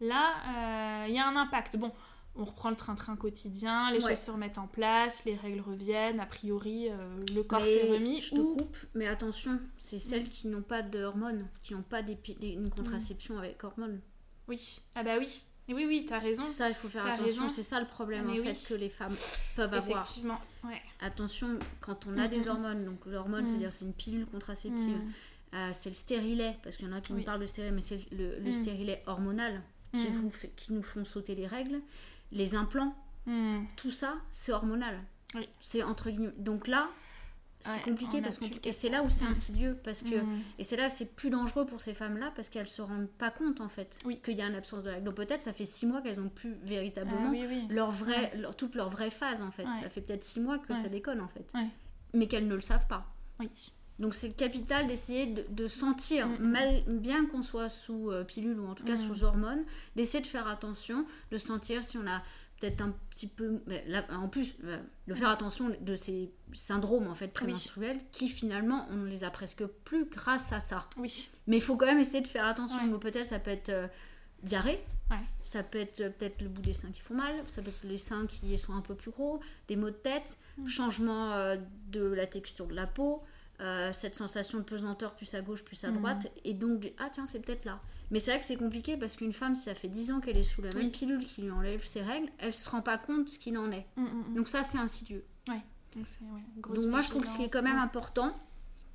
[0.00, 0.34] là,
[1.04, 1.76] euh, il y a un impact.
[1.76, 1.92] Bon,
[2.38, 4.10] on reprend le train-train quotidien, les Ouais.
[4.14, 6.96] choses se remettent en place, les règles reviennent, a priori, euh,
[7.34, 8.20] le corps s'est remis.
[8.20, 12.02] Je te ou- coupe, mais attention, c'est celles qui n'ont pas d'hormones, qui n'ont pas
[12.02, 14.00] des, pi- des- une contraception avec hormones.
[14.48, 15.42] Oui, ah bah oui.
[15.68, 16.42] Et oui, oui, t'as raison.
[16.42, 17.48] Ça, il faut faire attention.
[17.48, 18.54] C'est ça le problème Mais en oui.
[18.54, 19.16] fait que les femmes
[19.56, 20.02] peuvent avoir.
[20.02, 20.80] Effectivement, ouais.
[21.00, 23.46] Attention, quand on a Mm, des mm, hormones, donc l'hormone, Mm.
[23.48, 25.12] c'est-à-dire c'est une pilule contraceptive, Mm.
[25.56, 27.18] euh, c'est le stérilet, parce qu'il y en a qui Oui.
[27.20, 28.52] nous parlent de stérilet, mais c'est le, le Mm.
[28.52, 29.60] stérilet hormonal
[29.92, 30.12] qui, Mm.
[30.12, 31.80] vous fait- qui nous font sauter les règles.
[32.32, 32.94] Les implants,
[33.26, 33.64] Mm.
[33.76, 34.98] tout ça, c'est hormonal.
[35.34, 35.48] Oui.
[35.60, 36.32] C'est entre guillemets.
[36.38, 36.88] Donc là,
[37.60, 39.28] c'est Ouais, compliqué parce qu'on et c'est là où c'est Mm.
[39.30, 40.42] insidieux parce que Mm.
[40.58, 43.60] et c'est là c'est plus dangereux pour ces femmes-là parce qu'elles se rendent pas compte
[43.60, 44.20] en fait Oui.
[44.22, 45.04] qu'il y a une absence de règles.
[45.04, 47.66] Donc peut-être ça fait six mois qu'elles ont plus véritablement oui, oui.
[47.68, 49.64] leur vraie, leur- toute leur vraie phase en fait.
[49.64, 49.76] Ouais.
[49.82, 51.50] Ça fait peut-être six mois que ça déconne en fait,
[52.14, 53.06] mais qu'elles ne le savent pas.
[53.40, 53.72] Oui.
[53.98, 56.50] Donc c'est capital d'essayer de, de sentir, Mm, mm.
[56.50, 58.98] mal, bien qu'on soit sous euh, pilule ou en tout cas Mm.
[58.98, 59.64] sous hormones,
[59.96, 62.22] d'essayer de faire attention, de sentir si on a
[62.60, 63.60] peut-être un petit peu...
[63.86, 64.78] là, en plus, euh,
[65.08, 69.30] de faire attention de ces syndromes en fait prémenstruels qui finalement on ne les a
[69.30, 70.88] presque plus grâce à ça.
[70.98, 71.28] Oui.
[71.46, 72.90] Mais il faut quand même essayer de faire attention.
[72.92, 72.98] Ouais.
[72.98, 73.88] Peut-être ça peut être euh,
[74.42, 75.18] diarrhée, Ouais.
[75.44, 77.84] ça peut être euh, peut-être le bout des seins qui font mal, ça peut être
[77.84, 79.38] les seins qui sont un peu plus gros,
[79.68, 80.36] des maux de tête,
[80.66, 81.54] changement
[81.92, 83.22] de la texture de la peau,
[83.60, 85.94] euh, cette sensation de pesanteur plus à gauche plus à Mm.
[85.98, 87.80] droite, et donc ah tiens c'est peut-être là.
[88.10, 90.36] Mais c'est vrai que c'est compliqué parce qu'une femme si ça fait 10 ans qu'elle
[90.38, 90.90] est sous la même Oui.
[90.90, 93.86] pilule qui lui enlève ses règles, elle se rend pas compte ce qu'il en est.
[93.96, 94.34] Mm, mm, mm.
[94.36, 95.24] Donc ça c'est insidieux.
[95.46, 95.56] Donc,
[96.20, 96.42] ouais,
[96.74, 98.36] Donc moi je trouve que ce qui est quand même important,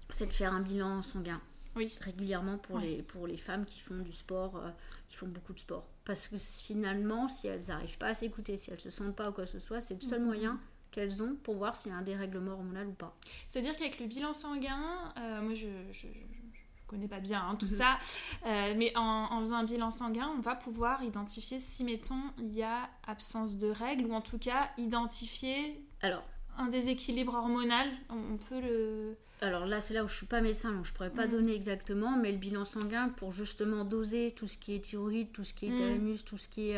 [0.10, 1.42] c'est de faire un bilan sanguin
[1.76, 1.92] Oui.
[2.02, 2.84] régulièrement pour, Ouais.
[2.86, 4.70] les, pour les femmes qui font du sport, euh,
[5.08, 5.88] qui font beaucoup de sport.
[6.06, 9.34] Parce que finalement, si elles n'arrivent pas à s'écouter, si elles se sentent pas ou
[9.34, 10.26] quoi que ce soit, c'est le seul Mhm.
[10.28, 10.60] moyen
[10.92, 13.16] qu'elles ont pour voir s'il y a un dérèglement hormonal ou pas.
[13.48, 17.56] C'est-à-dire qu'avec le bilan sanguin, euh, moi je, je, je- je connais pas bien hein,
[17.56, 17.72] tout Mhm.
[17.72, 17.98] ça,
[18.46, 22.54] euh, mais en, en faisant un bilan sanguin, on va pouvoir identifier si, mettons, il
[22.54, 26.24] y a absence de règles, ou en tout cas identifier Alors,
[26.58, 27.88] un déséquilibre hormonal.
[28.10, 29.16] On, on peut le.
[29.40, 31.32] alors là, c'est là où je suis pas médecin, donc je pourrais pas Mhm.
[31.32, 35.46] donner exactement, mais le bilan sanguin pour justement doser tout ce qui est thyroïde, tout
[35.46, 35.78] ce qui est Mhm.
[35.78, 36.78] thalamus, tout ce qui est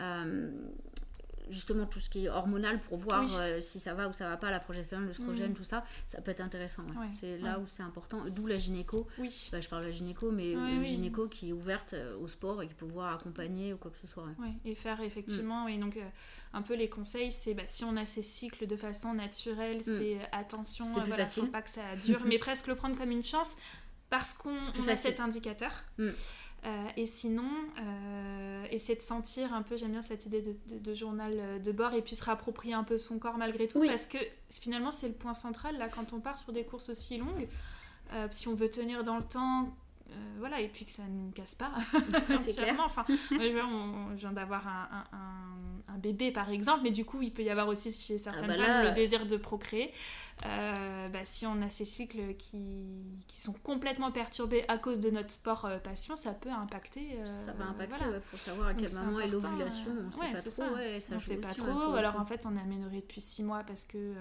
[0.00, 0.50] euh,
[1.50, 3.30] justement tout ce qui est hormonal pour voir Oui.
[3.38, 5.56] euh, si ça va ou ça va pas, la progestérone, l'œstrogène, Mhm.
[5.56, 6.82] tout ça, ça peut être intéressant.
[6.84, 6.96] ouais.
[6.96, 7.64] Ouais, C'est là ouais.
[7.64, 9.06] où c'est important, d'où la gynéco.
[9.18, 9.48] Oui.
[9.52, 10.84] Bah, je parle de la gynéco, mais une oui.
[10.86, 13.98] gynéco qui est ouverte euh, au sport et qui peut pouvoir accompagner ou quoi que
[13.98, 14.26] ce soit.
[14.64, 16.00] et faire effectivement, et donc euh,
[16.54, 20.16] un peu les conseils, c'est bah, si on a ces cycles de façon naturelle, c'est
[20.16, 20.88] euh, attention, Mm.
[20.88, 21.42] C'est euh, plus voilà, facile.
[21.44, 23.56] faut pas que ça dure, mais presque le prendre comme une chance
[24.10, 25.10] parce qu'on C'est a facile.
[25.10, 25.72] cet indicateur.
[26.64, 27.50] Euh, et sinon,
[27.80, 31.58] euh, essayer de sentir un peu, j'aime bien cette idée de, de- de journal euh,
[31.58, 33.88] de bord et puis se réapproprier un peu son corps malgré tout, Oui.
[33.88, 37.16] parce que finalement c'est le point central là quand on part sur des courses aussi
[37.16, 37.48] longues,
[38.12, 39.74] euh, si on veut tenir dans le temps.
[40.12, 41.72] Euh, voilà, et puis que ça ne casse pas.
[42.36, 42.76] c'est clair.
[42.84, 47.22] Enfin, on- je viens d'avoir un, un- un- un bébé, par exemple, mais du coup,
[47.22, 49.92] il peut y avoir aussi chez certaines bah femmes le désir de procréer.
[50.46, 52.86] Euh, bah, si on a ces cycles qui,
[53.28, 57.16] qui sont complètement perturbés à cause de notre sport euh, passion, ça peut impacter.
[57.18, 58.12] euh, ça va impacter voilà.
[58.12, 59.90] ouais, pour savoir à quel moment est l'ovulation.
[59.90, 60.50] euh, On sait ouais, pas trop.
[60.50, 60.72] ça.
[60.72, 63.42] Ouais, ça on joue sait pas trop, alors en fait on est aménorrhée depuis 6
[63.44, 64.14] mois parce que euh,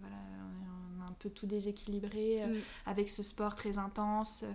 [0.00, 0.68] voilà, on est-
[0.98, 2.60] on a un peu tout déséquilibré euh, Mm.
[2.86, 4.52] avec ce sport très intense euh,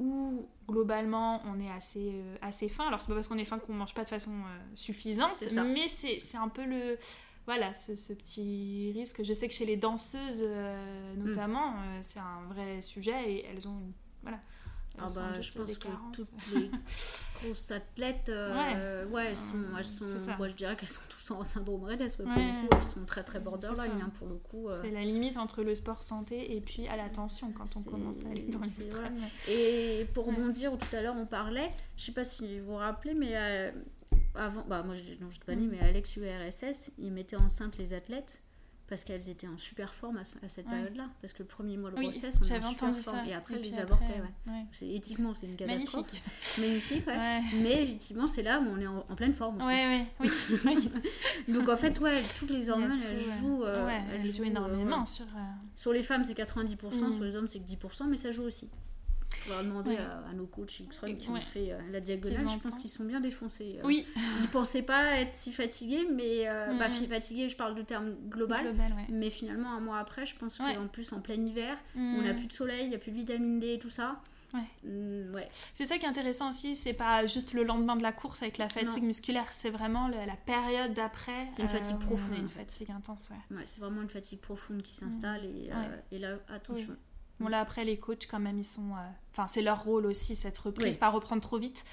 [0.00, 2.86] où globalement on est assez, euh, assez fin.
[2.88, 5.34] Alors c'est pas parce qu'on est fin qu'on mange pas de façon euh, suffisante,
[5.64, 6.98] mais c'est un peu le...
[7.46, 9.22] Voilà, ce, ce petit risque.
[9.24, 11.24] Je sais que chez les danseuses, euh, Mm.
[11.24, 13.92] notamment, c'est un vrai sujet et elles ont une...
[14.22, 14.38] Voilà.
[14.98, 16.70] Ah bah, je pense que toutes les
[17.42, 19.26] grosses athlètes, euh, ouais.
[19.28, 20.04] elles sont, elles sont,
[20.36, 22.00] moi je dirais qu'elles sont tous en syndrome Redes.
[22.02, 22.52] ouais, Pour Ouais.
[22.62, 24.68] le coup, elles sont très très borderline hein, pour le coup.
[24.68, 24.78] euh.
[24.82, 28.30] C'est la limite entre le sport santé et puis à l'attention quand on commence à
[28.30, 29.20] aller dans l'extrême.
[29.48, 33.14] Et pour rebondir, tout à l'heure on parlait, je sais pas si vous vous rappelez,
[33.14, 33.70] mais euh,
[34.34, 35.68] avant, bah moi je non, je dis pas Mm.
[35.70, 38.42] mais Alex URSS, il mettait enceinte les athlètes
[38.90, 40.72] parce qu'elles étaient en super forme à, ce- à cette Ouais.
[40.72, 41.08] période-là.
[41.22, 42.92] Parce que le premier mois de Oui, grossesse, on est en super forme.
[42.94, 43.24] ça.
[43.26, 44.04] Et après, elles avortaient.
[44.06, 44.52] Ouais.
[44.52, 44.64] ouais.
[44.72, 46.06] C'est, éthiquement, c'est une catastrophe.
[46.58, 47.06] Magnifique.
[47.06, 47.62] Magnifique.
[47.62, 49.68] Mais effectivement, c'est là où on est en, en pleine forme aussi.
[50.20, 50.30] Oui.
[50.66, 50.90] oui.
[51.48, 53.64] Donc en fait, ouais, toutes les hormones, tout, elles jouent.
[53.64, 55.24] euh, Ouais, elles jouent énormément sur.
[55.24, 55.40] euh,
[55.76, 57.12] Sur les femmes, c'est 90%, Mm.
[57.12, 58.68] sur les hommes, c'est que 10%, mais ça joue aussi.
[59.32, 59.96] Il faudra demander Ouais.
[59.98, 61.38] à, à nos coachs X-Ray qui Ouais.
[61.38, 63.76] ont fait euh, la diagonale, je pense qu'ils sont bien défoncés.
[63.78, 63.86] euh.
[63.86, 64.06] Oui,
[64.42, 68.74] Ils pensaient pas être si fatigués, mais euh, bah, fatigués, je parle de terme global.
[69.08, 72.36] Mais finalement, un mois après, je pense qu'en plus, en plein hiver, on n'a Mm.
[72.36, 74.20] plus de soleil, il n'y a plus de vitamine D et tout ça.
[74.52, 74.60] Ouais.
[74.90, 75.48] Mm, ouais.
[75.74, 78.58] C'est ça qui est intéressant aussi, c'est pas juste le lendemain de la course avec
[78.58, 79.06] la fatigue Non.
[79.06, 81.46] musculaire, c'est vraiment le- la période d'après.
[81.46, 82.58] C'est une fatigue on profonde, Une en fait.
[82.58, 83.56] fatigue intense, ouais.
[83.56, 85.78] Ouais, c'est vraiment une fatigue profonde qui s'installe et, euh, Mm.
[85.78, 86.02] Ouais.
[86.12, 86.96] et là, attention.
[87.40, 89.00] Bon là après les coachs quand même ils sont, euh,
[89.32, 91.00] enfin c'est leur rôle aussi cette reprise, Oui.
[91.00, 91.84] pas reprendre trop vite,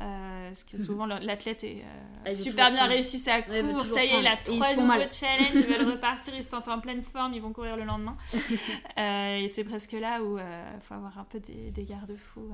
[0.00, 0.82] euh, parce que Mhm.
[0.84, 2.92] souvent l'athlète est euh, veut super bien prendre.
[2.94, 6.42] réussi sa course, ça y est il a trois nouveaux challenges, ils veulent repartir, ils
[6.44, 8.16] se sentent en pleine forme, ils vont courir le lendemain,
[8.96, 12.52] et c'est presque là où il faut avoir un peu des, des garde-fous.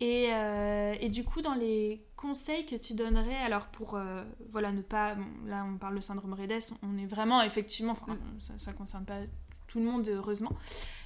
[0.00, 4.72] Et, euh, et du coup, dans les conseils que tu donnerais, alors pour euh, voilà
[4.72, 8.54] ne pas, bon, là on parle de syndrome Redes, on est vraiment effectivement, enfin, ça,
[8.58, 9.20] ça concerne pas
[9.68, 10.50] tout le monde heureusement,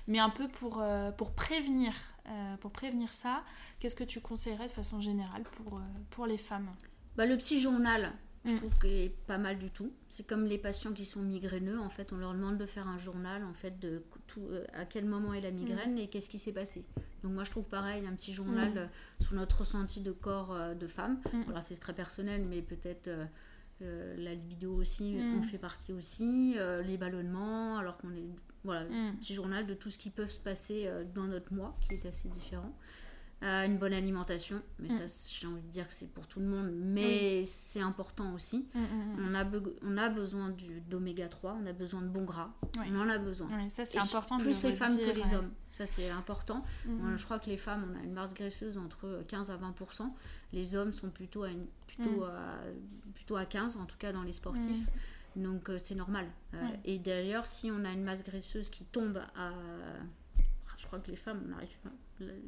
[0.08, 1.92] mais un peu pour euh, pour prévenir,
[2.28, 3.42] euh, pour prévenir ça,
[3.78, 6.68] qu'est-ce que tu conseillerais de façon générale pour euh, pour les femmes?
[7.16, 8.12] Bah, le petit journal,
[8.44, 8.56] je Mm.
[8.56, 9.90] trouve qu'il est pas mal du tout.
[10.08, 12.96] C'est comme les patients qui sont migraineux, en fait, on leur demande de faire un
[12.98, 15.98] journal, en fait, de tout, à quel moment est la migraine Mm.
[15.98, 16.84] et qu'est-ce qui s'est passé.
[17.24, 18.78] Donc moi, je trouve pareil, un petit journal Mm.
[18.78, 18.86] euh,
[19.20, 21.20] sur notre ressenti de corps de femme.
[21.32, 21.50] Mm.
[21.50, 23.10] Alors c'est très personnel, mais peut-être
[23.82, 25.38] euh, la libido aussi, Mm.
[25.38, 28.28] on fait partie aussi, euh, les ballonnements, alors qu'on est...
[28.64, 29.16] Voilà, Mm.
[29.18, 32.06] petit journal de tout ce qui peut se passer euh, dans notre mois, qui est
[32.06, 32.74] assez différent.
[33.44, 35.06] Euh, une bonne alimentation, mais Mm.
[35.06, 38.66] ça, j'ai envie de dire que c'est pour tout le monde, mais c'est important aussi.
[38.74, 38.80] Mm.
[39.20, 39.44] On a,
[39.84, 40.52] on a besoin
[40.90, 42.50] d'oméga 3, on a besoin de bons gras,
[42.84, 43.48] on en a besoin.
[43.68, 44.38] Ça c'est important.
[44.38, 45.34] plus le les femmes que les ouais.
[45.36, 46.64] hommes, ça c'est important.
[46.84, 50.12] Je crois que les femmes, on a une masse graisseuse entre 15 à 20%.
[50.52, 52.56] Les hommes sont plutôt à, une- plutôt à,
[53.14, 54.84] plutôt à 15, en tout cas dans les sportifs.
[55.38, 56.26] Donc euh, c'est normal.
[56.54, 56.80] Euh, Ouais.
[56.84, 59.50] Et d'ailleurs, si on a une masse graisseuse qui tombe à...
[60.76, 61.68] Je crois que les femmes, on arrive,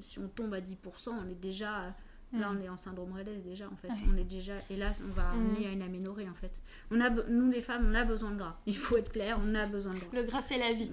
[0.01, 0.77] si on tombe à 10%,
[1.11, 1.95] on est déjà...
[2.33, 3.89] Là, on est en syndrome Redes déjà, en fait.
[3.89, 3.95] Ouais.
[4.09, 4.53] On est déjà...
[4.71, 5.41] Et là, on va Mm.
[5.41, 6.61] amener à une aménorrhée, en fait.
[6.93, 8.57] On a, nous, les femmes, on a besoin de gras.
[8.67, 10.09] Il faut être clair, on a besoin de gras.
[10.13, 10.91] Le gras c'est la vie.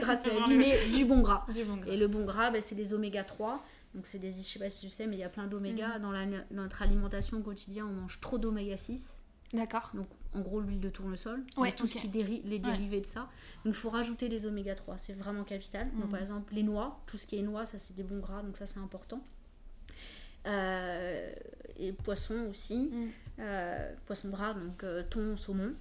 [0.00, 1.46] Grâce à la Vraiment vie, le- mais du bon gras.
[1.54, 1.92] Du bon gras.
[1.92, 3.64] Et le bon gras, ben, c'est les oméga 3.
[3.94, 5.96] Donc c'est des, je sais pas si tu sais, mais il y a plein d'oméga.
[5.98, 6.02] Mm.
[6.02, 9.24] Dans la- notre alimentation au quotidien, on mange trop d'oméga 6.
[9.52, 9.92] D'accord.
[9.94, 13.28] Donc en gros l'huile de tournesol, Ouais, tout ce qui déri- les dérivés de ça.
[13.64, 15.90] Donc il faut rajouter des oméga 3, c'est vraiment capital.
[15.96, 16.10] Donc Mm.
[16.10, 18.56] par exemple les noix, tout ce qui est noix, ça c'est des bons gras, donc
[18.56, 19.22] ça c'est important.
[20.46, 21.32] Euh,
[21.78, 23.08] et poisson aussi, Mm.
[23.42, 25.72] Euh, poisson gras, donc euh, thon, saumon,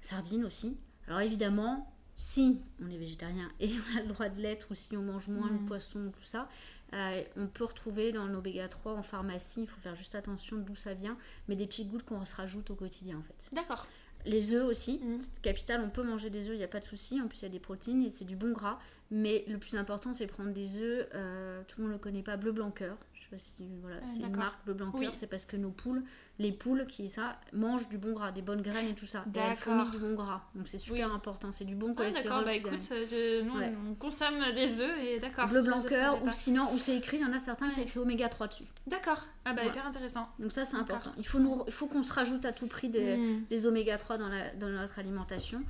[0.00, 0.76] sardines aussi.
[1.08, 4.96] Alors évidemment, si on est végétarien et on a le droit de l'être ou si
[4.96, 6.48] on mange moins de poisson, tout ça,
[6.92, 10.74] euh, on peut retrouver dans l'oméga 3 en pharmacie, il faut faire juste attention d'où
[10.74, 11.16] ça vient,
[11.48, 13.48] mais des petites gouttes qu'on se rajoute au quotidien en fait.
[13.52, 13.86] D'accord.
[14.26, 16.84] Les œufs aussi, c'est capital, on peut manger des œufs, il n'y a pas de
[16.84, 17.20] souci.
[17.20, 18.78] En plus, il y a des protéines et c'est du bon gras.
[19.12, 21.08] Mais le plus important, c'est prendre des œufs.
[21.14, 22.96] euh, tout le monde ne le connaît pas, bleu blanc cœur.
[23.12, 25.06] Je sais pas si voilà, Ah, c'est une marque bleu blanc Oui.
[25.06, 25.14] cœur.
[25.16, 26.04] C'est parce que nos poules,
[26.38, 29.24] les poules qui ça mangent du bon gras, des bonnes graines et tout ça.
[29.34, 30.42] Et elles fournissent du bon gras.
[30.54, 31.50] Donc c'est super important.
[31.50, 32.28] C'est du bon Ah, cholestérol.
[32.30, 33.06] d'accord, bah écoute, amènent.
[33.08, 33.72] je- nous Ouais.
[33.90, 35.48] on consomme des œufs et d'accord.
[35.48, 37.80] bleu blanc cœur ou sinon où c'est écrit, il y en a certains qui c'est
[37.80, 37.86] Ouais.
[37.88, 38.64] écrit oméga 3 dessus.
[38.86, 39.68] D'accord, ah bah Ouais.
[39.68, 40.28] hyper intéressant.
[40.38, 41.10] Donc ça c'est important.
[41.18, 43.44] Il faut, nous, il faut qu'on se rajoute à tout prix des, Mm.
[43.50, 45.62] des oméga 3 dans, la- dans notre alimentation.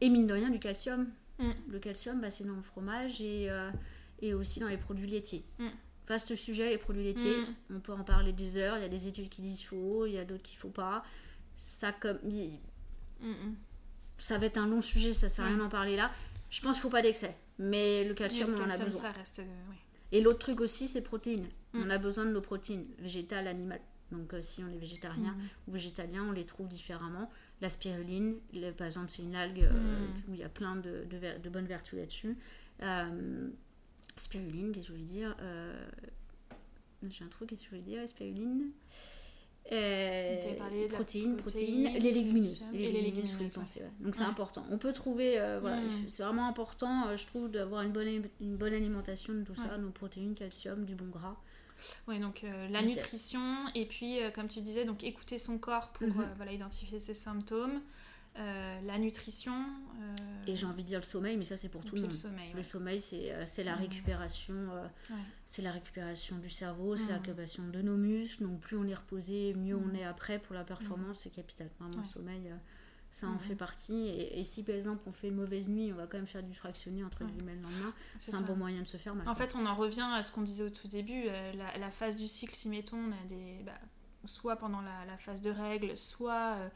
[0.00, 1.06] Et mine de rien, du calcium.
[1.38, 1.50] Mm.
[1.70, 3.70] Le calcium, bah, c'est dans le fromage et, euh,
[4.20, 5.44] et aussi dans les produits laitiers.
[5.58, 5.68] Mm.
[6.08, 7.36] Vaste sujet, les produits laitiers.
[7.36, 7.76] Mm.
[7.76, 8.76] On peut en parler des heures.
[8.76, 10.70] Il y a des études qui disent qu'il faut, il y a d'autres qu'il faut
[10.70, 11.04] pas.
[11.56, 12.58] Ça, comme, il-
[13.20, 13.56] Mm, mm.
[14.16, 15.60] ça va être un long sujet, ça sert à rien Mm.
[15.60, 16.12] d'en parler là.
[16.50, 17.36] Je pense qu'il faut pas d'excès.
[17.58, 19.00] Mais le calcium, le on en a besoin.
[19.02, 19.72] Ça reste, euh.
[20.12, 21.48] Et l'autre truc aussi, c'est protéines.
[21.74, 23.80] On a besoin de nos protéines, végétales, animales.
[24.12, 25.36] Donc euh, si on est végétarien
[25.66, 27.30] ou végétalien, on les trouve différemment.
[27.60, 30.30] La spiruline, le- par exemple, c'est une algue euh, Mm.
[30.30, 32.36] où il y a plein de, de ver- de bonnes vertus là-dessus.
[32.82, 33.48] Euh,
[34.16, 35.88] spiruline, qu'est-ce que je voulais dire Euh,
[37.08, 38.70] J'ai un truc, qu'est-ce que je voulais dire Spiruline?
[39.70, 42.64] Euh, parlé de protéines, protéine, protéines, les légumineuses.
[42.72, 43.90] Les légumineuses, faut y légumineuses, penser, ouais.
[44.00, 44.28] Donc c'est Ouais.
[44.28, 44.64] important.
[44.70, 45.90] On peut trouver, euh, voilà, Mm.
[46.08, 48.08] c'est vraiment important, euh, je trouve, d'avoir une bonne,
[48.40, 51.36] une bonne alimentation de tout ça, nos protéines, calcium, du bon gras.
[52.06, 55.90] Ouais, donc euh, la nutrition et puis euh, comme tu disais, donc écouter son corps
[55.92, 56.20] pour Mhm.
[56.20, 57.80] euh, voilà, identifier ses symptômes,
[58.36, 59.52] Euh, la nutrition
[60.00, 60.14] euh,
[60.46, 62.16] Et j'ai envie de dire le sommeil, mais ça c'est pour tout le le monde.
[62.52, 62.62] Le ouais.
[62.62, 63.80] sommeil, c'est euh, c'est la Mhm.
[63.80, 65.16] récupération, euh, Ouais.
[65.44, 67.20] c'est la récupération du cerveau, c'est la Mhm.
[67.22, 68.44] récupération de nos muscles.
[68.44, 69.96] Donc plus on est reposé, mieux on Mhm.
[69.96, 71.68] est après pour la performance, c'est capital.
[71.80, 72.02] Vraiment Ouais.
[72.04, 72.54] le sommeil,
[73.10, 74.06] Ça en fait partie.
[74.08, 76.42] Et, et si par exemple on fait une mauvaise nuit, on va quand même faire
[76.42, 77.30] du fractionné entre Ouais.
[77.30, 79.26] guillemets le lendemain, C'est un bon moyen de se faire mal.
[79.28, 79.46] En quoi.
[79.46, 82.16] fait, on en revient à ce qu'on disait au tout début, euh, la, la phase
[82.16, 83.72] du cycle, si mettons, on a des, bah,
[84.26, 86.68] soit pendant la, la phase de règles, soit euh,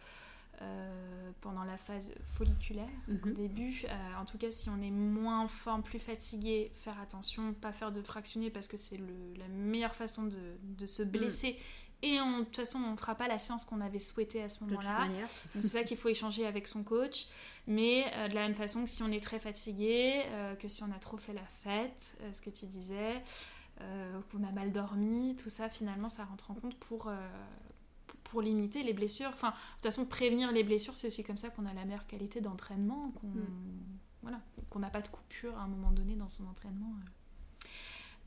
[0.63, 3.35] euh, pendant la phase folliculaire, au Mhm.
[3.35, 3.85] début.
[4.21, 7.91] En tout cas, si on est moins en forme, plus fatigué, faire attention, pas faire
[7.93, 8.99] de fractionné parce que c'est
[9.37, 11.59] la meilleure façon de, de se blesser.
[12.03, 14.49] Et on- de toute façon, on ne fera pas la séance qu'on avait souhaité à
[14.49, 15.07] ce moment-là.
[15.55, 17.29] c'est ça qu'il faut échanger avec son coach.
[17.69, 20.83] Mais euh, de la même façon que si on est très fatigué, euh, que si
[20.83, 23.23] on a trop fait la fête, euh, ce que tu disais,
[24.31, 27.11] qu'on a mal dormi, tout ça finalement ça rentre en compte pour,
[28.25, 29.31] pour- limiter les blessures.
[29.33, 32.07] Enfin, de toute façon, prévenir les blessures, c'est aussi comme ça qu'on a la meilleure
[32.07, 33.45] qualité d'entraînement, qu'on Mm.
[34.23, 34.41] voilà,
[34.71, 36.93] qu'on n'a pas de coupure à un moment donné dans son entraînement.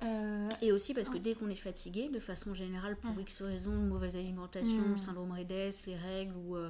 [0.03, 3.21] Euh, Et aussi parce que dès qu'on est fatigué, de façon générale, pour Ouais.
[3.23, 4.97] X raisons, mauvaise alimentation, Mm.
[4.97, 6.69] syndrome Redes, les règles, ou, euh,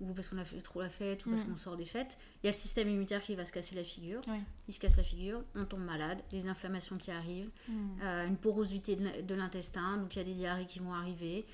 [0.00, 1.50] ou parce qu'on a fait trop la fête, ou parce Mm.
[1.50, 3.84] qu'on sort des fêtes, il y a le système immunitaire qui va se casser la
[3.84, 4.20] figure.
[4.28, 4.40] Ouais.
[4.68, 7.72] Il se casse la figure, on tombe malade, les inflammations qui arrivent, mm.
[8.02, 10.92] euh, une porosité de l'in- de l'intestin, donc il y a des diarrhées qui vont
[10.94, 11.46] arriver.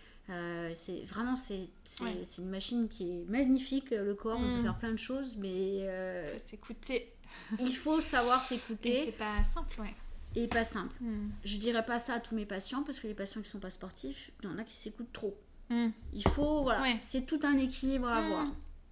[0.75, 1.68] C'est vraiment c'est
[2.03, 2.23] Ouais.
[2.39, 4.57] une machine qui est magnifique le corps on Mm.
[4.59, 5.89] peut faire plein de choses mais
[6.33, 7.12] Faut s'écouter.
[7.59, 9.93] il faut savoir Et c'est s'écouter pas simple, ouais.
[10.37, 11.28] Et pas simple Mm.
[11.45, 13.70] je dirais pas ça à tous mes patients parce que les patients qui sont pas
[13.70, 15.37] sportifs, il y en a qui s'écoutent trop.
[15.70, 15.89] Mm.
[16.12, 16.99] Il faut, voilà, Ouais.
[17.01, 18.24] c'est tout un équilibre à Mm.
[18.24, 18.47] avoir.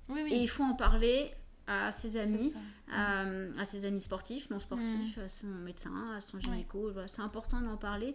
[0.08, 0.32] Oui, oui.
[0.34, 1.30] Et il faut en parler
[1.66, 2.54] à ses amis,
[2.90, 3.20] à,
[3.58, 6.90] à ses amis sportifs, non sportifs, à son médecin, à son gynéco.
[6.92, 8.14] Voilà, c'est important d'en parler.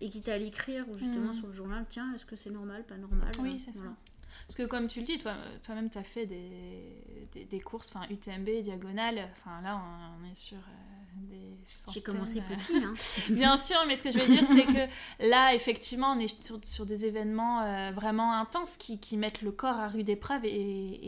[0.00, 2.96] Et quitte à l'écrire ou justement sur le journal, tiens, est-ce que c'est normal, pas
[2.96, 3.90] normal Oui, c'est voilà.
[3.90, 3.96] ça.
[4.46, 7.94] Parce que comme tu le dis, toi, toi-même, tu as fait des, des, des courses,
[7.94, 11.94] enfin UTMB, diagonale, enfin là, on, on est sur euh, des centaines.
[11.94, 12.94] J'ai commencé euh, petit, hein.
[13.30, 16.58] Bien sûr, mais ce que je veux dire, c'est que là, effectivement, on est sur,
[16.64, 20.44] sur des événements euh, vraiment intenses qui, qui mettent le corps à rude épreuve.
[20.44, 20.50] Et,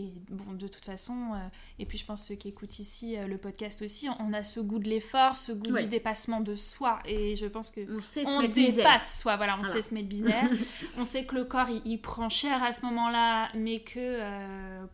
[0.01, 1.39] et bon, de toute façon, euh,
[1.79, 4.61] et puis je pense ceux qui écoutent ici euh, le podcast aussi, on a ce
[4.61, 5.83] goût de l'effort, ce goût Ouais.
[5.83, 6.99] du dépassement de soi.
[7.05, 9.75] Et je pense que On sait dépasse soi, voilà, on Voilà.
[9.81, 10.49] sait se mettre binaire.
[10.99, 14.21] on sait que le corps il, il prend cher à ce moment-là, mais que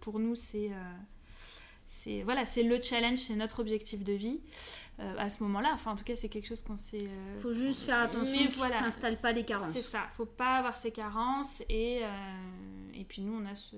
[0.00, 0.70] pour nous c'est
[1.86, 4.40] c'est voilà, c'est le challenge, c'est notre objectif de vie
[5.00, 5.70] euh, à ce moment-là.
[5.74, 7.06] Enfin, en tout cas, c'est quelque chose qu'on s'est.
[7.08, 9.70] euh, faut juste faire attention mais voilà, s'installe pas des carences.
[9.72, 12.08] C'est ça, faut pas avoir ces carences et euh,
[12.94, 13.76] et puis nous on a ce,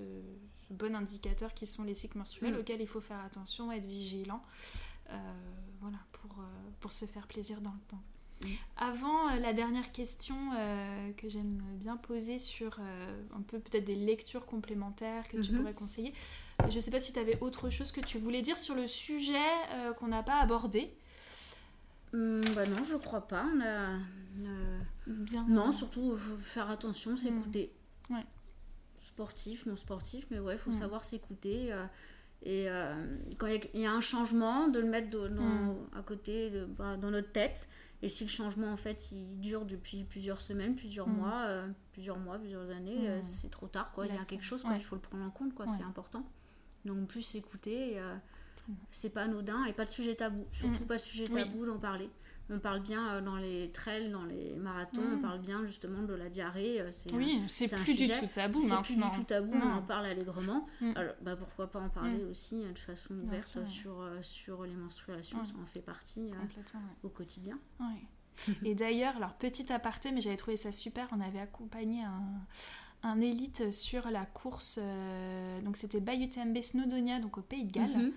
[0.67, 2.59] ce bon indicateur qui sont les cycles menstruels Mm.
[2.59, 4.41] auxquels il faut faire attention, être vigilant,
[5.11, 5.17] euh,
[5.81, 6.35] voilà pour
[6.79, 8.01] pour se faire plaisir dans le temps.
[8.43, 8.47] Mm.
[8.77, 10.35] Avant la dernière question
[11.17, 12.79] que j'aime bien poser sur
[13.35, 15.57] un peu peut-être des lectures complémentaires que tu Mhm.
[15.59, 16.13] pourrais conseiller,
[16.69, 18.87] je ne sais pas si tu avais autre chose que tu voulais dire sur le
[18.87, 19.37] sujet
[19.73, 20.91] euh, qu'on n'a pas abordé.
[22.13, 23.45] Hum, bah non, je crois pas.
[23.55, 23.97] On a-.
[25.07, 25.45] Bien.
[25.47, 27.71] Non, surtout faut faire attention, s'écouter.
[28.09, 28.15] Mm.
[28.15, 28.25] Ouais.
[28.99, 30.73] Sportif, non sportif, mais ouais, faut Mm.
[30.73, 31.71] savoir s'écouter.
[31.73, 31.85] euh,
[32.43, 32.93] et euh,
[33.37, 36.01] quand il y, a- il y a un changement, de le mettre de- dans- à
[36.03, 37.67] côté, de, bah, dans notre tête.
[38.01, 42.17] Et si le changement, en fait, il dure depuis plusieurs semaines, plusieurs mois, euh, plusieurs
[42.17, 43.91] mois, plusieurs années, euh, c'est trop tard.
[43.91, 44.07] Quoi.
[44.07, 44.77] Il y a quelque chose, quoi, ouais.
[44.77, 45.71] il faut le prendre en compte, quoi, Ouais.
[45.77, 46.23] c'est important.
[46.85, 48.15] Donc plus s'écouter, euh,
[48.91, 50.45] c'est pas anodin et pas de sujet tabou.
[50.51, 50.87] Surtout Mm.
[50.87, 51.43] pas de sujet Oui.
[51.43, 52.09] tabou d'en parler.
[52.51, 55.13] On parle bien euh, dans les trails, dans les marathons, Mm.
[55.19, 56.81] on parle bien justement de la diarrhée.
[56.81, 59.11] euh, C'est Oui, c'est plus du sujet- tout tabou c'est plus maintenant.
[59.11, 59.61] du tout tabou, Mm.
[59.61, 60.65] on en parle allègrement.
[60.81, 60.93] Mm.
[60.95, 65.43] Alors, bah, pourquoi pas en parler aussi de façon ouverte sûr, sur, sur les menstruations,
[65.43, 67.59] ça en fait partie euh, au quotidien.
[68.63, 72.23] Et d'ailleurs, alors petit aparté, mais j'avais trouvé ça super, on avait accompagné un,
[73.03, 77.71] un élite sur la course, euh, donc c'était Bay UTMB Snowdonia, donc au Pays de
[77.71, 77.97] Galles.
[77.97, 78.11] Mhm.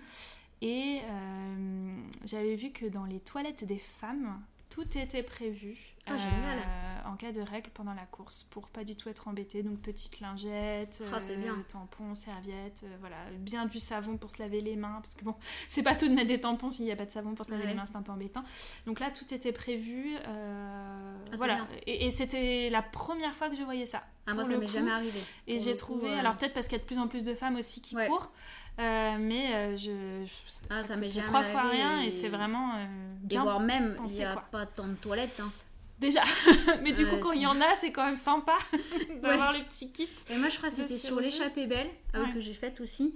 [0.61, 5.77] Et euh, j'avais vu que dans les toilettes des femmes, tout était prévu
[6.07, 6.59] Ah, génial.
[7.05, 9.61] en cas de règles pendant la course pour pas du tout être embêté.
[9.61, 11.55] Donc petite lingette, c'est bien.
[11.67, 15.35] tampons, serviettes, euh, voilà, bien du savon pour se laver les mains parce que bon,
[15.67, 17.51] c'est pas tout de mettre des tampons s'il n'y a pas de savon pour se
[17.51, 17.69] laver Ouais.
[17.69, 18.43] les mains, c'est un peu embêtant.
[18.87, 20.15] Donc là, tout était prévu.
[20.27, 21.67] euh, Ah, voilà, bien.
[21.87, 24.03] et, et c'était la première fois que je voyais ça.
[24.25, 25.19] Ah, moi, ça m'est jamais arrivé.
[25.47, 27.23] et j'ai coup, trouvé, euh, alors peut-être parce qu'il y a de plus en plus
[27.23, 28.07] de femmes aussi qui Ouais.
[28.07, 28.31] courent,
[28.79, 32.11] euh, mais euh, je, je- Ah, ça m'est coûte jamais trois fois rien et, et-
[32.11, 32.87] c'est vraiment Et
[33.21, 34.43] bien voire même, il n'y a quoi.
[34.51, 35.41] pas tant de toilettes.
[35.43, 35.51] hein.
[35.99, 36.21] déjà.
[36.83, 38.57] mais du coup, Ouais, quand il y en a, c'est quand même sympa
[39.21, 40.09] d'avoir le petit kit.
[40.29, 42.31] Et moi, je crois que c'était sur l'échappée belle Ouais.
[42.33, 43.13] que j'ai faite aussi.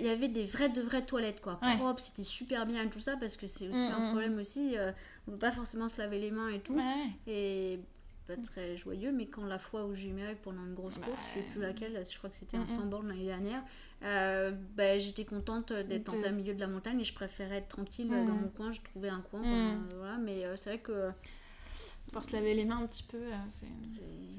[0.00, 1.76] Il y avait des vraies de vraies toilettes quoi, Ouais.
[1.76, 4.08] propres, c'était super bien et tout ça parce que c'est aussi Mm, un mm.
[4.10, 4.74] problème aussi.
[5.28, 6.72] on peut pas forcément se laver les mains et tout.
[6.74, 7.10] Ouais.
[7.26, 7.78] Et
[8.26, 11.06] pas très joyeux, mais quand la fois où j'ai eu règles pendant une grosse Bah,
[11.06, 12.68] course, je sais plus laquelle, je crois que c'était mm, un mm.
[12.68, 13.62] 100 bornes l'année dernière,
[14.04, 17.58] euh, bah, j'étais contente d'être en De- plein milieu de la montagne et je préférais
[17.58, 18.26] être tranquille Mm.
[18.26, 19.40] dans mon coin, je trouvais un coin.
[19.40, 19.44] Mm.
[19.88, 21.10] pendant- voilà, mais euh, c'est vrai que
[22.12, 23.66] Pour se laver les mains un petit peu, euh, c'est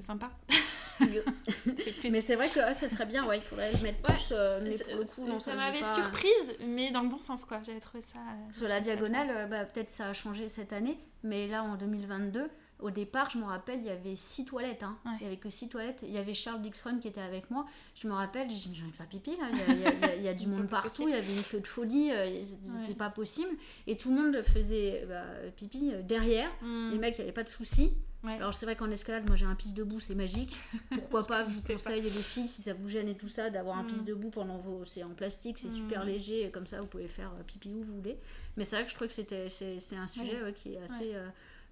[0.05, 0.29] sympa.
[0.97, 1.23] c'est mieux.
[2.11, 4.31] mais c'est vrai que ah, ça serait bien, ouais, il faudrait le mettre plus.
[4.31, 7.19] euh, mais Ça- pour le coup, non, ça m'avait pas- surprise, mais dans le bon
[7.19, 7.61] sens, quoi.
[7.65, 8.19] J'avais trouvé ça.
[8.19, 11.75] euh, Sur la diagonale, euh, bah, peut-être ça a changé cette année, mais là en
[11.75, 12.47] 2022,
[12.83, 14.83] au départ, je me rappelle, il y avait six toilettes.
[14.83, 14.97] Hein.
[15.05, 15.11] Ouais.
[15.19, 16.03] Il y avait que six toilettes.
[16.07, 17.65] Il y avait Charles Dixon qui était avec moi.
[18.01, 19.47] Je me rappelle, j'ai dit, mais j'ai envie de faire pipi là.
[19.51, 21.07] Il y a, il y a- il y a- il y a du monde partout,
[21.07, 22.93] il y avait une queue de folie, euh, c'était Ouais.
[22.95, 23.51] pas possible.
[23.87, 25.23] Et tout le monde faisait bah,
[25.55, 26.49] pipi euh, derrière.
[26.61, 26.91] Hmm.
[26.91, 27.93] Les mecs, il n'y avait pas de soucis.
[28.23, 28.35] Ouais.
[28.35, 30.55] Alors c'est vrai qu'en escalade, moi j'ai un pisse debout, c'est magique.
[30.91, 31.73] Pourquoi pas, je vous pas.
[31.73, 33.87] conseille les filles, si ça vous gêne et tout ça, d'avoir un Mm.
[33.87, 34.85] pisse debout pendant vos...
[34.85, 35.75] C'est en plastique, c'est Mm.
[35.75, 38.17] super léger, comme ça vous pouvez faire euh, pipi où vous voulez.
[38.55, 41.13] Mais c'est vrai que je trouve que c'était, c'est, un sujet ouais, qui est assez...
[41.15, 41.27] euh,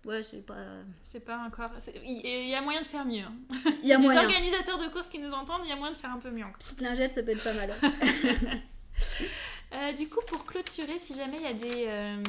[0.06, 0.56] Ouais, c'est pas...
[1.04, 1.70] C'est pas encore.
[2.04, 3.20] Il y a moyen de faire mieux.
[3.24, 3.34] hein.
[3.84, 4.22] Il y a Les moyen.
[4.24, 6.43] organisateurs de courses qui nous entendent, il y a moyen de faire un peu mieux
[6.43, 6.58] encore.
[6.58, 7.72] Petite lingette, ça peut être pas mal.
[9.74, 12.22] Euh, du coup, pour clôturer, si jamais il y a des, euh,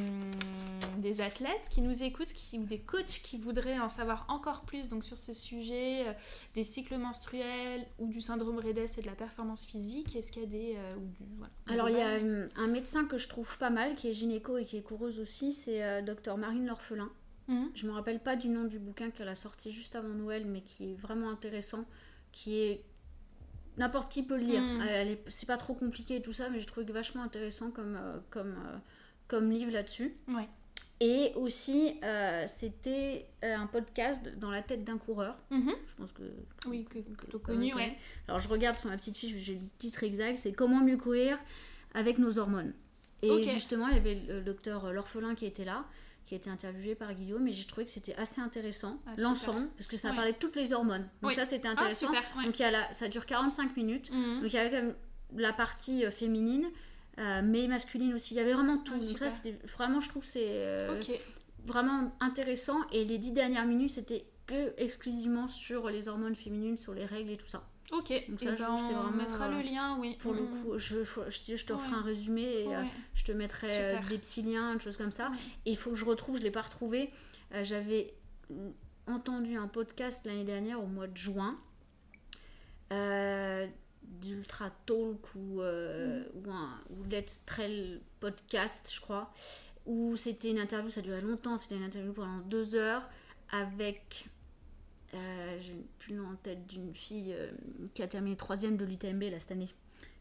[0.98, 4.88] des athlètes qui nous écoutent qui, ou des coachs qui voudraient en savoir encore plus
[4.88, 6.12] donc, sur ce sujet euh,
[6.54, 10.46] des cycles menstruels ou du syndrome Redes et de la performance physique, est-ce qu'il y
[10.46, 10.76] a des.
[10.96, 14.08] ou du- voilà, Alors il y a un médecin que je trouve pas mal, qui
[14.08, 17.10] est gynéco et qui est coureuse aussi, c'est Dr Marine L'Orphelin.
[17.48, 17.70] Mhm.
[17.74, 20.60] Je me rappelle pas du nom du bouquin qu'elle a sorti juste avant Noël, mais
[20.62, 21.84] qui est vraiment intéressant,
[22.32, 22.84] qui est
[23.78, 24.62] n'importe qui peut le lire.
[24.62, 24.80] Mm.
[24.82, 28.18] Est- c'est pas trop compliqué et tout ça, mais je trouve vachement intéressant comme euh,
[28.30, 28.76] comme euh,
[29.28, 30.14] comme livre là-dessus.
[30.28, 30.48] Ouais.
[31.00, 35.36] Et aussi, euh, c'était un podcast dans la tête d'un coureur.
[35.50, 35.72] Mhm.
[35.88, 36.22] Je pense que
[36.68, 37.96] Oui, que, plutôt que- connu, ouais.
[38.28, 41.38] alors je regarde sur ma petite fiche, j'ai le titre exact, c'est Comment mieux courir
[41.94, 42.72] avec nos hormones.
[43.22, 45.84] Et justement, il y avait le docteur L'Orphelin qui était là,
[46.24, 49.24] qui a été interviewé par Guillaume, et j'ai trouvé que c'était assez intéressant, Ah, super.
[49.24, 50.16] l'ensemble, parce que ça Ouais.
[50.16, 51.08] parlait de toutes les hormones.
[51.20, 51.34] Donc Oui.
[51.34, 52.06] ça, c'était Ah, intéressant.
[52.06, 52.44] super, ouais.
[52.44, 54.10] Donc il y a la- ça dure 45 minutes.
[54.12, 54.40] Mhm.
[54.42, 54.94] Donc il y avait quand même
[55.36, 56.66] la partie euh, féminine,
[57.18, 58.34] euh, mais masculine aussi.
[58.34, 58.92] Il y avait vraiment tout.
[58.94, 59.30] Ah, Donc super.
[59.30, 61.00] ça, c'était vraiment, je trouve, c'est euh,
[61.66, 62.78] vraiment intéressant.
[62.92, 67.30] Et les dix dernières minutes, c'était que exclusivement sur les hormones féminines, sur les règles
[67.30, 67.68] et tout ça.
[67.92, 68.24] Ok.
[68.28, 68.76] Donc ça, je ben,
[69.08, 70.16] on mettra euh, le lien, oui.
[70.18, 70.62] Pour le Mhm.
[70.64, 71.80] coup, je, je, te- je Ouais.
[71.94, 72.88] un résumé et euh, Ouais.
[73.14, 74.08] je te mettrai euh, Super.
[74.08, 75.28] des petits liens, des choses comme ça.
[75.30, 75.36] Ouais.
[75.66, 77.10] Et il faut que je retrouve, je ne l'ai pas retrouvé.
[77.54, 78.14] Euh, J'avais
[79.06, 81.58] entendu un podcast l'année dernière au mois de juin
[82.92, 83.66] euh,
[84.02, 89.32] d'Ultra Talk ou, euh, ou, un, ou Let's Trail podcast, je crois,
[89.86, 93.08] où c'était une interview, ça durait longtemps, c'était une interview pendant deux heures
[93.50, 94.26] avec.
[95.14, 97.50] Euh, J'ai plus le nom en tête d'une fille euh,
[97.94, 99.68] qui a terminé troisième de l'UTMB là, cette année,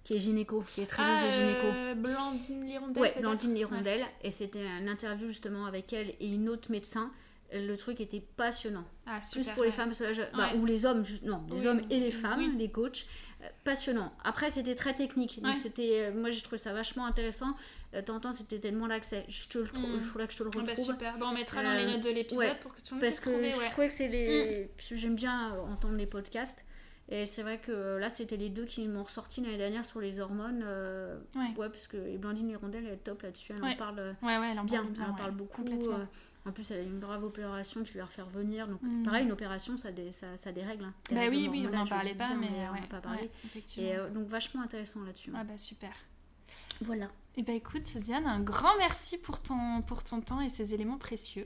[0.04, 1.68] qui est gynéco, qui est très Ah, gynéco.
[1.68, 3.02] euh, Blandine Lirondelle.
[3.04, 3.56] Ouais, Blandine Ouais.
[3.58, 4.06] Lirondelle.
[4.24, 7.12] Et c'était une interview justement avec elle et une autre médecin.
[7.54, 8.86] Le truc était passionnant.
[9.06, 11.62] Ah, Plus pour les femmes, parce que là, je- bah, ou les hommes, non, les
[11.62, 12.56] Oui, hommes et les femmes, oui.
[12.58, 13.06] les coachs.
[13.64, 14.12] Passionnant.
[14.24, 15.42] Après, c'était très technique.
[15.42, 15.60] Donc, Ouais.
[15.60, 17.56] c'était, euh, moi, j'ai trouvé ça vachement intéressant.
[17.94, 19.96] Euh, T'entends, c'était tellement c'est- je te le trou- Mm.
[19.96, 20.86] il faudrait que je te le Ah bah, retrouve.
[20.86, 21.18] super.
[21.18, 23.02] Bon, on mettra dans les Euh, notes de l'épisode ouais, pour que tout le monde
[23.02, 23.52] parce puisse que trouver.
[23.52, 23.70] je Ouais.
[23.72, 24.70] trouvais que c'est les.
[24.90, 26.58] que J'aime bien entendre les podcasts.
[27.14, 30.20] Et c'est vrai que là, c'était les deux qui m'ont ressorti l'année dernière sur les
[30.22, 30.64] hormones.
[30.66, 31.54] euh, Ouais.
[31.58, 33.52] ouais, parce que et Blandine Lirondelle, elle est top là-dessus.
[33.54, 33.74] Elle Ouais.
[33.74, 34.82] en parle euh, Ouais, ouais, elle en bien.
[34.82, 35.04] parle bien.
[35.04, 35.20] elle en ouais.
[35.20, 35.66] parle beaucoup.
[35.66, 36.06] euh,
[36.46, 38.66] en plus, elle a une brave opération qui lui a refait revenir.
[38.68, 39.04] Donc, Mm.
[39.04, 40.86] pareil, une opération, ça, a des, ça, ça a des règles.
[40.86, 40.94] hein.
[41.12, 43.30] Bah oui, oui, on n'en parlait pas, dire, mais on n'a pas parlé.
[43.78, 45.34] Et euh, donc, vachement intéressant là-dessus.
[45.36, 45.92] Ah bah super.
[46.80, 47.10] Voilà.
[47.36, 50.98] Et bah écoute, Diane, un grand merci pour ton, pour ton temps et ces éléments
[50.98, 51.46] précieux.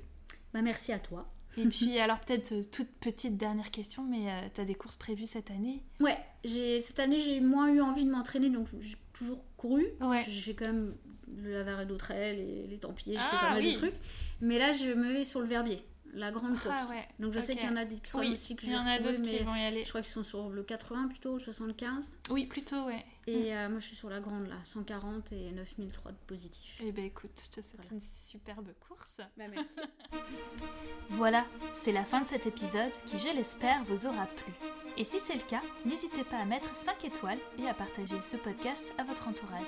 [0.54, 1.28] Bah, merci à toi.
[1.58, 5.26] Et puis, alors peut-être euh, toute petite dernière question, mais euh, t'as des courses prévues
[5.26, 5.82] cette année?
[6.00, 9.86] Ouais, cette année, j'ai moins eu envie de m'entraîner, donc j'ai toujours couru.
[10.02, 10.24] Ouais.
[10.28, 10.96] J'ai fait quand même
[11.38, 13.74] le Lavaredo Trail et les Templiers, j'ai fait Ah, pas mal oui.
[13.74, 13.96] de trucs.
[14.42, 15.82] Mais là, je me mets sur le Verbier,
[16.16, 16.76] la grande course.
[16.76, 17.08] Ah ouais.
[17.20, 18.82] Donc je sais qu'il y en a d'X1 Oui, aussi que il je y vais
[18.82, 19.84] en a retrouver, d'autres qui vont y aller.
[19.84, 22.18] je crois qu'ils sont sur le 80 plutôt, 75.
[22.32, 23.06] Oui, plutôt, ouais.
[23.28, 26.80] Et euh, moi, je suis sur la grande là, 140 et 9003 de positif.
[26.82, 27.92] Et bah écoute, je te souhaite Voilà.
[27.94, 29.18] une superbe course.
[29.38, 29.80] Bah, merci.
[31.10, 34.54] Voilà, c'est la fin de cet épisode qui, je l'espère, vous aura plu.
[34.98, 38.38] Et si c'est le cas, n'hésitez pas à mettre 5 étoiles et à partager ce
[38.38, 39.68] podcast à votre entourage.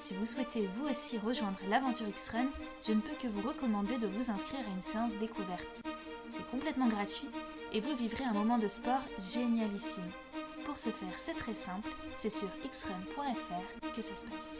[0.00, 2.46] Si vous souhaitez vous aussi rejoindre l'aventure X-Run,
[2.86, 5.82] je ne peux que vous recommander de vous inscrire à une séance découverte.
[6.30, 7.28] C'est complètement gratuit
[7.72, 10.10] et vous vivrez un moment de sport génialissime.
[10.64, 14.58] Pour ce faire, c'est très simple, c'est sur xrun.fr que ça se passe.